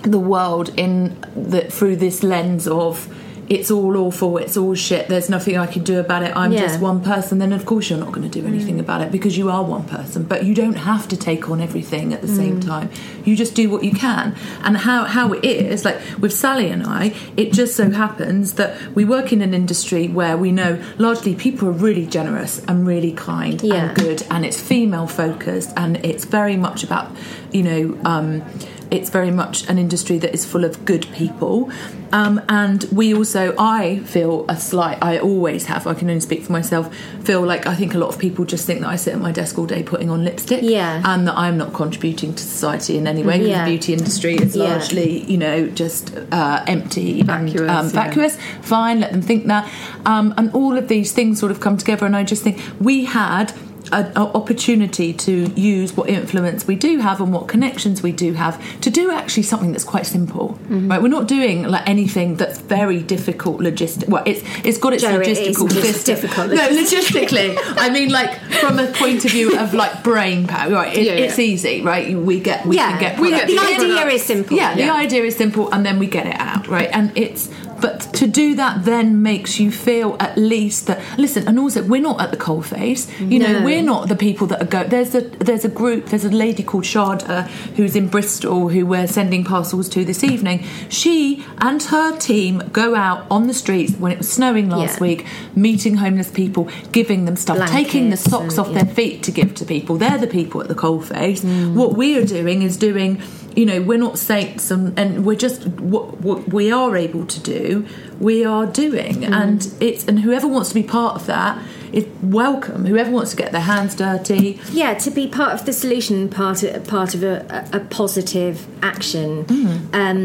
[0.02, 3.08] the world in the through this lens of
[3.50, 6.62] it's all awful, it's all shit, there's nothing I can do about it, I'm Yeah.
[6.68, 9.38] just one person, then of course you're not going to do anything about it because
[9.38, 10.24] you are one person.
[10.24, 12.90] But you don't have to take on everything at the same time.
[13.26, 14.36] You just do what you can.
[14.64, 18.76] And how, how it is, like with Sali and I, it just so happens that
[18.96, 23.12] we work in an industry where we know largely people are really generous and really
[23.14, 23.76] kind Yeah.
[23.90, 27.08] and good and it's female focused and it's very much about,
[27.52, 28.44] you know, um,
[28.92, 31.72] it's very much an industry that is full of good people.
[32.12, 36.42] Um, and we also, I feel a slight, I always have, I can only speak
[36.42, 36.92] for myself,
[37.24, 39.32] feel like I think a lot of people just think that I sit at my
[39.32, 40.62] desk all day putting on lipstick.
[40.64, 41.04] Yeah.
[41.06, 43.48] And that I'm not contributing to society in any way.
[43.48, 43.64] Yeah.
[43.64, 44.64] The beauty industry is Yeah.
[44.64, 48.38] largely, you know, just uh, empty Vacuous, and um, vacuous.
[48.62, 49.72] Fine, let them think that.
[50.06, 52.08] Um, and all of these things sort of come together.
[52.08, 53.54] And I just think we had
[53.92, 58.60] an opportunity to use what influence we do have and what connections we do have
[58.82, 60.90] to do actually something that's quite simple Mm-hmm.
[60.92, 65.04] right we're not doing like anything that's very difficult logistic well it's it's got its
[65.04, 66.16] it is logistical system.
[66.16, 70.72] difficult no logistically i mean like from a point of view of like brain power
[70.72, 71.26] right it, Yeah, yeah.
[71.26, 72.92] it's easy right we get we Yeah.
[72.92, 74.14] can get We get the idea product.
[74.14, 74.58] is simple.
[74.58, 76.90] Yeah, the idea is simple, and then we get it out, right?
[76.94, 77.50] And it's
[77.82, 81.48] but to do that then makes you feel at least that listen.
[81.48, 83.08] And also, we're not at the coalface.
[83.20, 84.84] You know, we're not the people that are go.
[84.84, 86.08] There's a there's a group.
[86.08, 90.66] There's a lady called Sharda who's in Bristol who we're sending parcels to this evening.
[90.90, 95.02] She and her team go out on the streets when it was snowing last Yeah.
[95.08, 95.26] week,
[95.56, 99.54] meeting homeless people, giving them stuff, taking the socks and- off their feet to give
[99.56, 99.98] to people.
[99.98, 101.42] They're the people at the coalface.
[101.42, 101.74] Mm.
[101.74, 103.22] What we are doing is doing,
[103.60, 107.40] you know, we're not saints and, and we're just what, what we are able to
[107.42, 107.86] do,
[108.20, 109.16] we are doing.
[109.16, 109.34] Mm.
[109.42, 112.86] And it's and whoever wants to be part of that is welcome.
[112.86, 114.60] Whoever wants to get their hands dirty.
[114.72, 119.30] Yeah, to be part of the solution, part of, part of a, a positive action,
[119.46, 119.94] Mm.
[120.02, 120.22] um,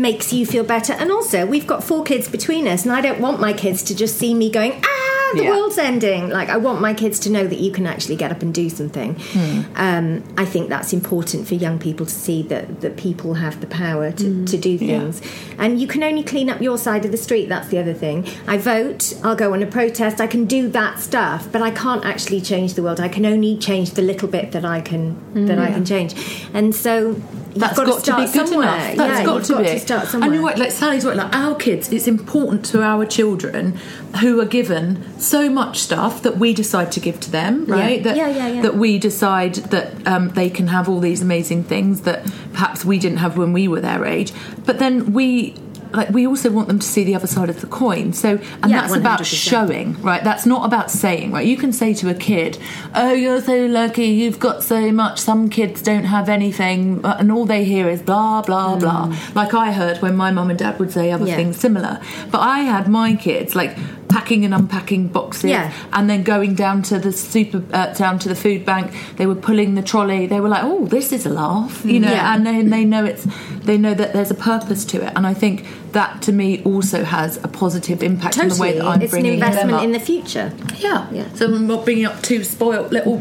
[0.00, 0.92] makes you feel better.
[0.94, 3.94] And also, we've got four kids between us, and I don't want my kids to
[3.94, 5.50] just see me going, ah, the Yeah.
[5.50, 6.30] world's ending.
[6.30, 8.68] Like, I want my kids to know that you can actually get up and do
[8.68, 9.16] something.
[9.32, 9.60] Hmm.
[9.76, 13.66] Um, I think that's important for young people to see that, that people have the
[13.66, 15.20] power to, to do things.
[15.58, 18.26] And you can only clean up your side of the street, that's the other thing.
[18.46, 22.04] I vote, I'll go on a protest, I can do that stuff, but I can't
[22.04, 23.00] actually change the world.
[23.00, 25.16] I can only change the little bit that I can
[25.46, 26.14] that I can change.
[26.52, 28.68] And so you've That's got, got, to start be good somewhere.
[28.68, 28.96] enough.
[28.96, 29.68] That's yeah, got you've to got be.
[29.70, 30.26] to start somewhere.
[30.28, 33.78] And you're right, like Sali's right, like our kids, it's important to our children
[34.20, 38.02] who are given so much stuff that we decide to give to them, right?
[38.02, 38.62] That, Yeah, yeah, yeah.
[38.62, 42.98] that we decide that um, they can have all these amazing things that perhaps we
[42.98, 44.32] didn't have when we were their age.
[44.64, 45.54] But then we
[45.92, 48.12] like we also want them to see the other side of the coin.
[48.12, 48.30] So
[48.62, 49.24] and Yeah, that's about 100%.
[49.50, 50.24] showing, right?
[50.24, 51.46] That's not about saying, right?
[51.46, 52.58] You can say to a kid,
[52.96, 57.46] "Oh, you're so lucky, you've got so much." Some kids don't have anything, and all
[57.46, 59.14] they hear is blah blah blah.
[59.36, 61.28] Like I heard when my mum and dad would say other Mm.
[61.28, 61.36] Yeah.
[61.36, 62.00] things similar.
[62.32, 63.76] But I had my kids like
[64.14, 65.72] packing and unpacking boxes Yeah.
[65.92, 68.86] and then going down to the super uh, down to the food bank
[69.18, 72.10] they were pulling the trolley they were like oh this is a laugh you know
[72.16, 72.32] Yeah.
[72.34, 73.24] and then they know it's
[73.68, 75.56] they know that there's a purpose to it and i think
[75.98, 79.20] that to me also has a positive impact in the way that i'm it's an
[79.22, 79.84] bringing them investment up.
[79.84, 80.52] in the future.
[80.88, 81.28] yeah Yeah.
[81.34, 83.18] so i'm not bringing up two spoiled little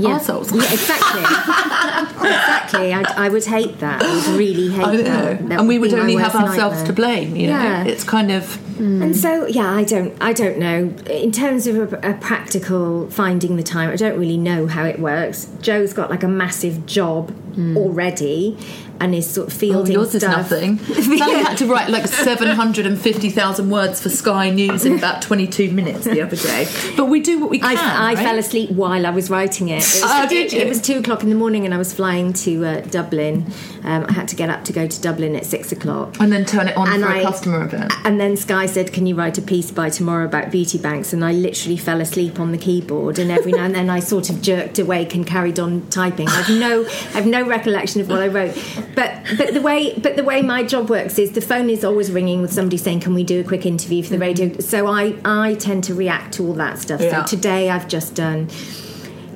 [0.00, 0.18] Yeah.
[0.18, 1.20] arseholes Yeah, exactly.
[2.30, 2.94] exactly.
[2.94, 4.02] I, I would hate that.
[4.02, 5.02] I would really hate I know.
[5.02, 5.48] that.
[5.48, 6.86] That and we would be my only have ourselves nightmare.
[6.86, 7.84] to blame you know Yeah.
[7.84, 8.44] it's kind of
[8.78, 9.02] mm.
[9.02, 10.94] And so, yeah, I don't, I don't know.
[11.10, 14.98] In terms of a, a practical finding the time, I don't really know how it
[14.98, 15.48] works.
[15.60, 17.76] Jo's got like a massive job mm.
[17.76, 18.56] already,
[19.00, 20.36] and is sort of Oh, fielding yours is stuff.
[20.50, 20.78] nothing.
[21.18, 26.20] Sali had to write like 750,000 words for Sky News in about 22 minutes the
[26.22, 26.66] other day.
[26.96, 27.76] But we do what we can.
[27.76, 28.18] I, I right?
[28.18, 29.76] fell asleep while I was writing it.
[29.76, 30.60] It was, Oh, did it- you?
[30.60, 33.46] it was two o'clock in the morning, and I was flying to uh, Dublin.
[33.84, 36.16] Um, I had to get up to go to Dublin at six o'clock.
[36.20, 37.92] And then turn it on And for I- a customer event.
[38.04, 41.24] And then Sky said, "Can you write a piece by tomorrow about beauty banks?" And
[41.24, 44.42] I literally fell asleep on the keyboard, and every now and then I sort of
[44.42, 46.28] jerked awake and carried on typing.
[46.28, 48.56] I've no, I've no recollection of what I wrote.
[48.94, 52.10] But but the way but the way my job works is the phone is always
[52.10, 55.14] ringing with somebody saying, "Can we do a quick interview for the radio?" So I
[55.24, 57.00] I tend to react to all that stuff.
[57.00, 57.24] Yeah.
[57.24, 58.48] So today I've just done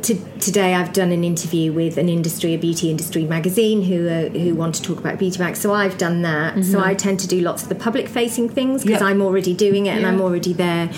[0.02, 4.28] to, today I've done an interview with an industry, a beauty industry magazine, who uh,
[4.28, 5.60] who want to talk about beauty bags.
[5.60, 6.62] So I've done that.
[6.64, 9.06] So I tend to do lots of the public facing things because Yeah.
[9.08, 10.90] I'm already doing it and I'm already there.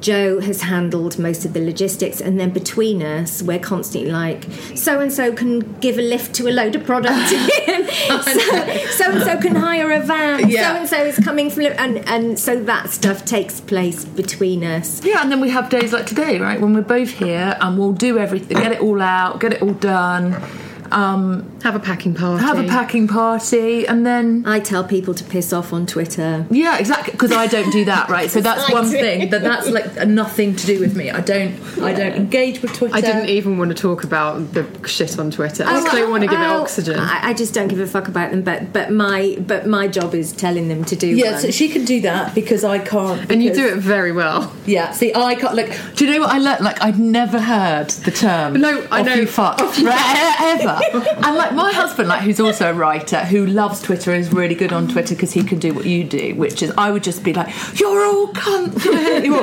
[0.00, 4.44] Jo has handled most of the logistics, and then between us, we're constantly like,
[4.74, 9.40] so and so can give a lift to a load of product so and so
[9.40, 13.24] can hire a van, so and so is coming from, and and so that stuff
[13.24, 15.04] takes place between us.
[15.04, 17.92] Yeah, and then we have days like today, right, when we're both here and we'll
[17.92, 20.40] do everything, get it all out, get it all done,
[20.92, 22.42] um, Have a packing party.
[22.44, 26.46] have a packing party, and then I tell people to piss off on Twitter.
[26.50, 27.12] yeah, exactly.
[27.12, 28.30] Because I don't do that, right?
[28.30, 28.90] So that's I one do.
[28.98, 31.10] thing that that's like nothing to do with me.
[31.10, 32.94] I don't, I don't engage with Twitter.
[32.94, 35.64] I didn't even want to talk about the shit on Twitter.
[35.64, 36.98] I just don't want to give it Oh, oxygen.
[36.98, 38.42] I, I just don't give a fuck about them.
[38.42, 41.06] But but my but my job is telling them to do.
[41.08, 41.40] Yeah, one.
[41.40, 43.30] so she can do that because I can't.
[43.30, 44.52] and you do it very well.
[44.66, 45.54] Yeah, see, I can't.
[45.54, 46.64] Like, Do you know what I learned?
[46.64, 48.54] Like I'd never heard the term.
[48.60, 49.14] No, I off know.
[49.14, 50.77] You fuck, ever.
[50.92, 54.72] and like my husband, like who's also a writer, who loves Twitter, is really good
[54.72, 57.32] on Twitter because he can do what you do, which is I would just be
[57.32, 57.48] like,
[57.78, 58.84] "You're all cunt,"
[59.24, 59.36] you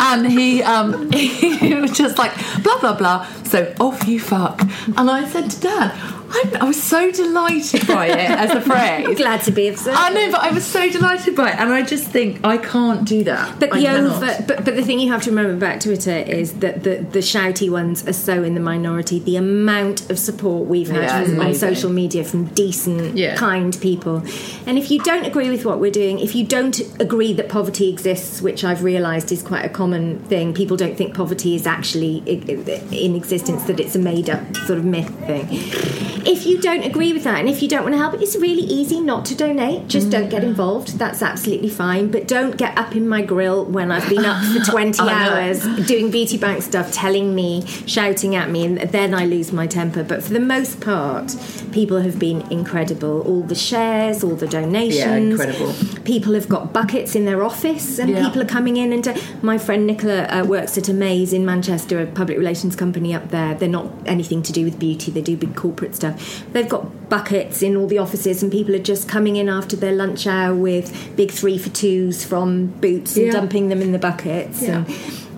[0.00, 3.26] and he um he was just like blah blah blah.
[3.44, 4.60] So off you fuck.
[4.96, 9.16] And I said to Dad, I, I was so delighted by it as a phrase.
[9.16, 9.98] glad to be of service.
[9.98, 13.06] I know, but I was so delighted by it, and I just think I can't
[13.06, 13.58] do that.
[13.58, 16.54] But I the over, but, but the thing you have to remember about Twitter is
[16.60, 19.18] that the, the shouty ones are so in the minority.
[19.18, 23.36] The amount of support we've had Yeah, from, on social media from decent, Yeah.
[23.36, 24.22] kind people,
[24.66, 27.88] and if you don't agree with what we're doing, if you don't agree that poverty
[27.88, 32.18] exists, which I've realised is quite a common thing, people don't think poverty is actually
[32.26, 36.17] in existence; that it's a made-up sort of myth thing.
[36.26, 38.62] If you don't agree with that, and if you don't want to help, it's really
[38.62, 39.88] easy not to donate.
[39.88, 40.30] Just don't Mm.
[40.30, 40.98] get involved.
[40.98, 42.10] That's absolutely fine.
[42.10, 45.34] But don't get up in my grill when I've been up for 20 I know.
[45.34, 49.66] hours doing beauty bank stuff, telling me, shouting at me, and then I lose my
[49.66, 50.02] temper.
[50.02, 51.34] But for the most part,
[51.72, 53.20] people have been incredible.
[53.22, 55.40] All the shares, all the donations.
[55.40, 55.72] incredible.
[56.04, 58.24] People have got buckets in their office, and Yeah.
[58.24, 58.92] people are coming in.
[58.92, 59.06] And
[59.42, 63.54] my friend Nicola uh, works at Amaze in Manchester, a public relations company up there.
[63.54, 66.07] They're not anything to do with beauty; they do big corporate stuff.
[66.52, 69.92] They've got buckets in all the offices, and people are just coming in after their
[69.92, 73.32] lunch hour with big three for twos from Boots and Yeah.
[73.32, 74.62] dumping them in the buckets.
[74.62, 74.84] Yeah.
[74.84, 74.86] And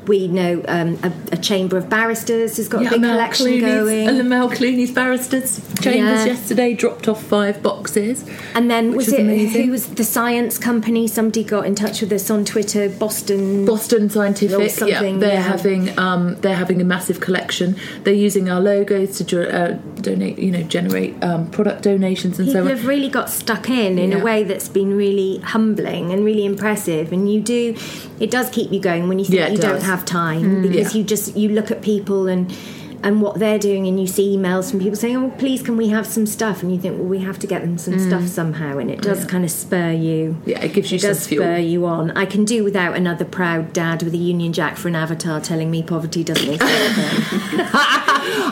[0.06, 3.60] we know um, a, a chamber of barristers has got a big Mel collection Clooney's-
[3.62, 4.08] going.
[4.08, 6.24] And Amal Clooney's barristers chambers Yeah.
[6.26, 8.24] yesterday dropped off five boxes.
[8.54, 9.64] And then was is it amazing.
[9.66, 11.06] who was the science company?
[11.06, 12.88] Somebody got in touch with us on Twitter.
[12.88, 13.64] Boston.
[13.66, 15.40] Boston Scientific, yeah, something, they're yeah.
[15.42, 17.76] having um, they're having a massive collection.
[18.04, 22.62] They're using our logos to uh, donate, you know, generate um, product donations and People
[22.66, 22.76] so on.
[22.76, 24.18] have really got stuck in in Yeah.
[24.18, 27.12] a way that's been really humbling and really impressive.
[27.12, 27.76] And you do,
[28.18, 29.80] it does keep you going when you think Yeah, you don't.
[29.80, 29.82] Mm.
[29.82, 30.98] have time because Yeah.
[30.98, 32.52] you just you look at people and.
[33.02, 35.88] And what they're doing, and you see emails from people saying, "Oh, please, can we
[35.88, 38.76] have some stuff?" And you think, "Well, we have to get them some stuff somehow."
[38.76, 40.36] And it does kind of spur you.
[40.44, 40.46] Mm.
[40.48, 41.42] Yeah, it gives you it does fuel.
[41.42, 42.10] spur you on.
[42.10, 45.70] I can do without another proud dad with a Union Jack for an avatar telling
[45.70, 46.60] me poverty doesn't exist.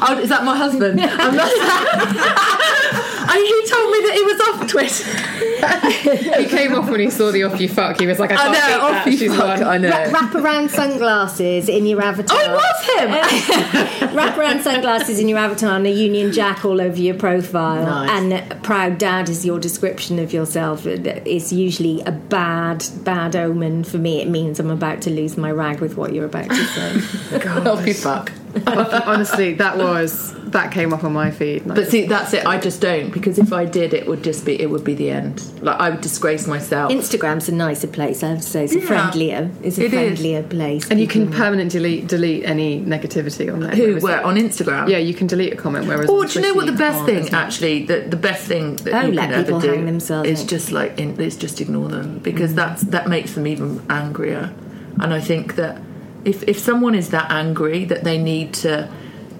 [0.00, 0.98] oh, is that my husband?
[1.02, 1.52] I'm not.
[3.28, 6.38] and he told me that he was off Twitter.
[6.38, 7.98] he came off when he saw the off you fuck.
[8.00, 9.10] He was like, I I can't know, beat off that.
[9.12, 9.58] you She's fuck.
[9.60, 9.62] won.
[9.64, 9.88] I know.
[9.90, 12.36] Wrap around sunglasses in your avatar.
[12.38, 14.10] Oh, it was him.
[14.10, 17.84] Um, wrap around sunglasses in your avatar and a Union Jack all over your profile.
[17.84, 18.10] Nice.
[18.10, 20.86] And proud dad is your description of yourself.
[20.86, 24.20] It's usually a bad, bad omen for me.
[24.20, 27.38] It means I'm about to lose my rag with what you're about to say.
[27.38, 28.32] God, off you fuck.
[28.66, 31.62] Honestly, that was that came up on my feed.
[31.66, 32.46] But just- see, that's it.
[32.46, 35.10] I just don't because if I did, it would just be it would be the
[35.10, 35.42] end.
[35.62, 36.90] Like I would disgrace myself.
[36.92, 38.64] Instagram's a nicer place, I have to say.
[38.64, 40.18] It's a friendlier, it's a It is.
[40.18, 40.88] friendlier place.
[40.90, 43.70] and you can People- permanently delete delete any negativity on there.
[43.74, 44.88] Who whereas- were on Instagram?
[44.88, 45.86] Yeah, you can delete a comment.
[45.86, 47.84] Whereas Or on do you know what the best thing actually?
[47.84, 50.40] The the best thing that Oh, you let can ever people do hang themselves is
[50.42, 50.46] out.
[50.48, 52.22] just like in, is just ignore them Mm.
[52.22, 54.50] because that's that makes them even angrier.
[55.00, 55.78] And I think that
[56.24, 58.90] if if someone is that angry that they need to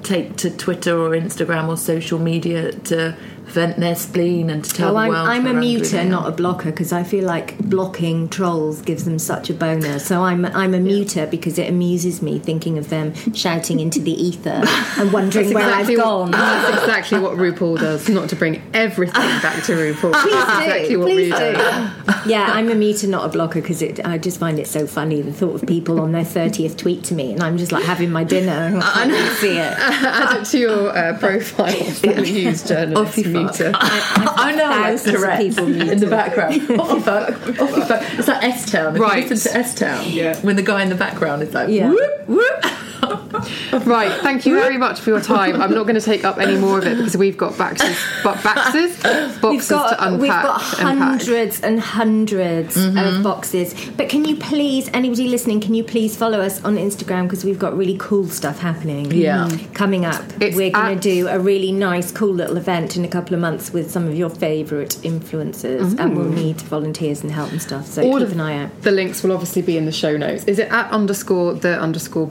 [0.03, 3.17] take to Twitter or Instagram or social media to
[3.49, 6.71] vent their spleen and to tell Oh, the I'm, I'm a muter, not a blocker,
[6.71, 9.99] because I feel like blocking trolls gives them such a boner.
[9.99, 14.13] So I'm I'm a muter because it amuses me thinking of them shouting into the
[14.13, 14.63] ether
[14.99, 16.31] and wondering where exactly I've what- gone.
[16.33, 18.09] That's exactly what RuPaul does.
[18.09, 20.13] Not to bring everything back to RuPaul.
[20.13, 20.65] Please That's do.
[20.65, 21.53] exactly what Please we do.
[21.53, 22.31] do.
[22.31, 25.33] yeah, I'm a muter, not a blocker, because I just find it so funny the
[25.33, 28.25] thought of people on their 30th tweet to me, and I'm just like having my
[28.25, 28.53] dinner.
[28.53, 29.59] and I can't see it.
[29.79, 31.73] Add it to your uh, profile.
[31.73, 33.57] Sali Hughes journalist Off you fuck.
[33.57, 33.73] muter.
[33.81, 35.89] I know like Thousands of Tourette's people muted.
[35.91, 36.55] in the background.
[36.81, 37.31] off you fuck,
[37.61, 38.03] off you fuck.
[38.19, 38.95] It's like S Town.
[38.97, 39.23] If Right.
[39.25, 40.37] you listen to S Town, Yeah.
[40.41, 41.91] when the guy in the background is like, Yeah.
[41.91, 42.65] whoop, whoop.
[43.03, 45.61] right, thank you very much for your time.
[45.61, 48.43] I'm not going to take up any more of it because we've got boxes, but
[48.43, 48.97] boxes,
[49.41, 50.21] boxes got, to unpack.
[50.21, 52.99] we've got hundreds and 100s Mm-hmm.
[52.99, 53.75] of boxes.
[53.97, 57.59] But can you please, anybody listening, can you please follow us on Instagram because we've
[57.59, 59.11] got really cool stuff happening.
[59.11, 59.49] Yeah.
[59.75, 60.23] Coming up.
[60.41, 63.41] It's We're going to do a really nice, cool little event in a couple of
[63.41, 67.87] months with some of your favourite influencers, and we'll need volunteers and help and stuff.
[67.87, 68.83] So All keep of an eye out.
[68.83, 70.45] The links will obviously be in the show notes.
[70.45, 72.31] Is it at underscore the underscore?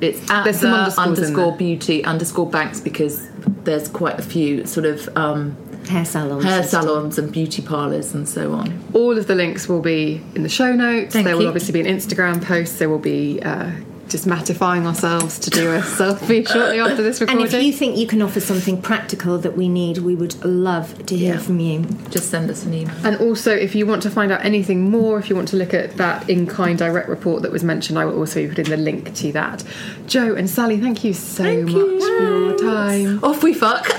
[0.00, 3.28] It's at There's the underscores underscore beauty underscore banks because
[3.64, 5.56] there's quite a few sort of um,
[5.88, 6.44] Hair salons.
[6.44, 8.82] hair and salons and beauty parlours and so on.
[8.92, 11.12] All of the links will be in the show notes.
[11.12, 12.78] Thank there will obviously be an Instagram post.
[12.78, 13.70] There will be uh,
[14.08, 17.44] just mattifying ourselves to do a selfie shortly after this recording.
[17.44, 21.06] And if you think you can offer something practical that we need, we would love
[21.06, 21.40] to hear Yeah.
[21.40, 21.80] from you.
[22.10, 22.94] Just send us an email.
[23.04, 25.74] And also, if you want to find out anything more, if you want to look
[25.74, 28.76] at that in kind direct report that was mentioned, I will also be putting the
[28.76, 29.64] link to that.
[30.06, 33.24] Jo and Sali, thank you so much for your time.
[33.24, 33.86] Off we fuck.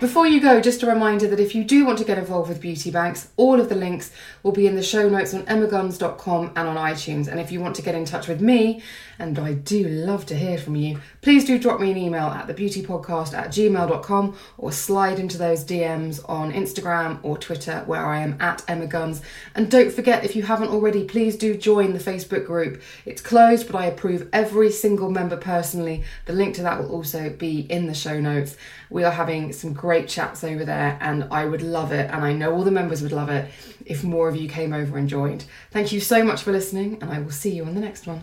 [0.00, 2.58] Before you go, just a reminder that if you do want to get involved with
[2.58, 4.10] Beauty Banks, all of the links
[4.42, 7.28] will be in the show notes on emmaguns.com and on iTunes.
[7.28, 8.82] And if you want to get in touch with me,
[9.18, 12.46] and I do love to hear from you, please do drop me an email at
[12.48, 18.38] thebeautypodcast at gmail.com or slide into those DMs on Instagram or Twitter where I am
[18.40, 19.20] at Emma Guns.
[19.54, 22.80] And don't forget, if you haven't already, please do join the Facebook group.
[23.04, 26.04] It's closed, but I approve every single member personally.
[26.24, 28.56] The link to that will also be in the show notes.
[28.88, 32.32] We are having some great chats over there, and I would love it, and I
[32.32, 33.50] know all the members would love it
[33.86, 35.44] if more of you came over and joined.
[35.70, 38.22] Thank you so much for listening, and I will see you on the next one.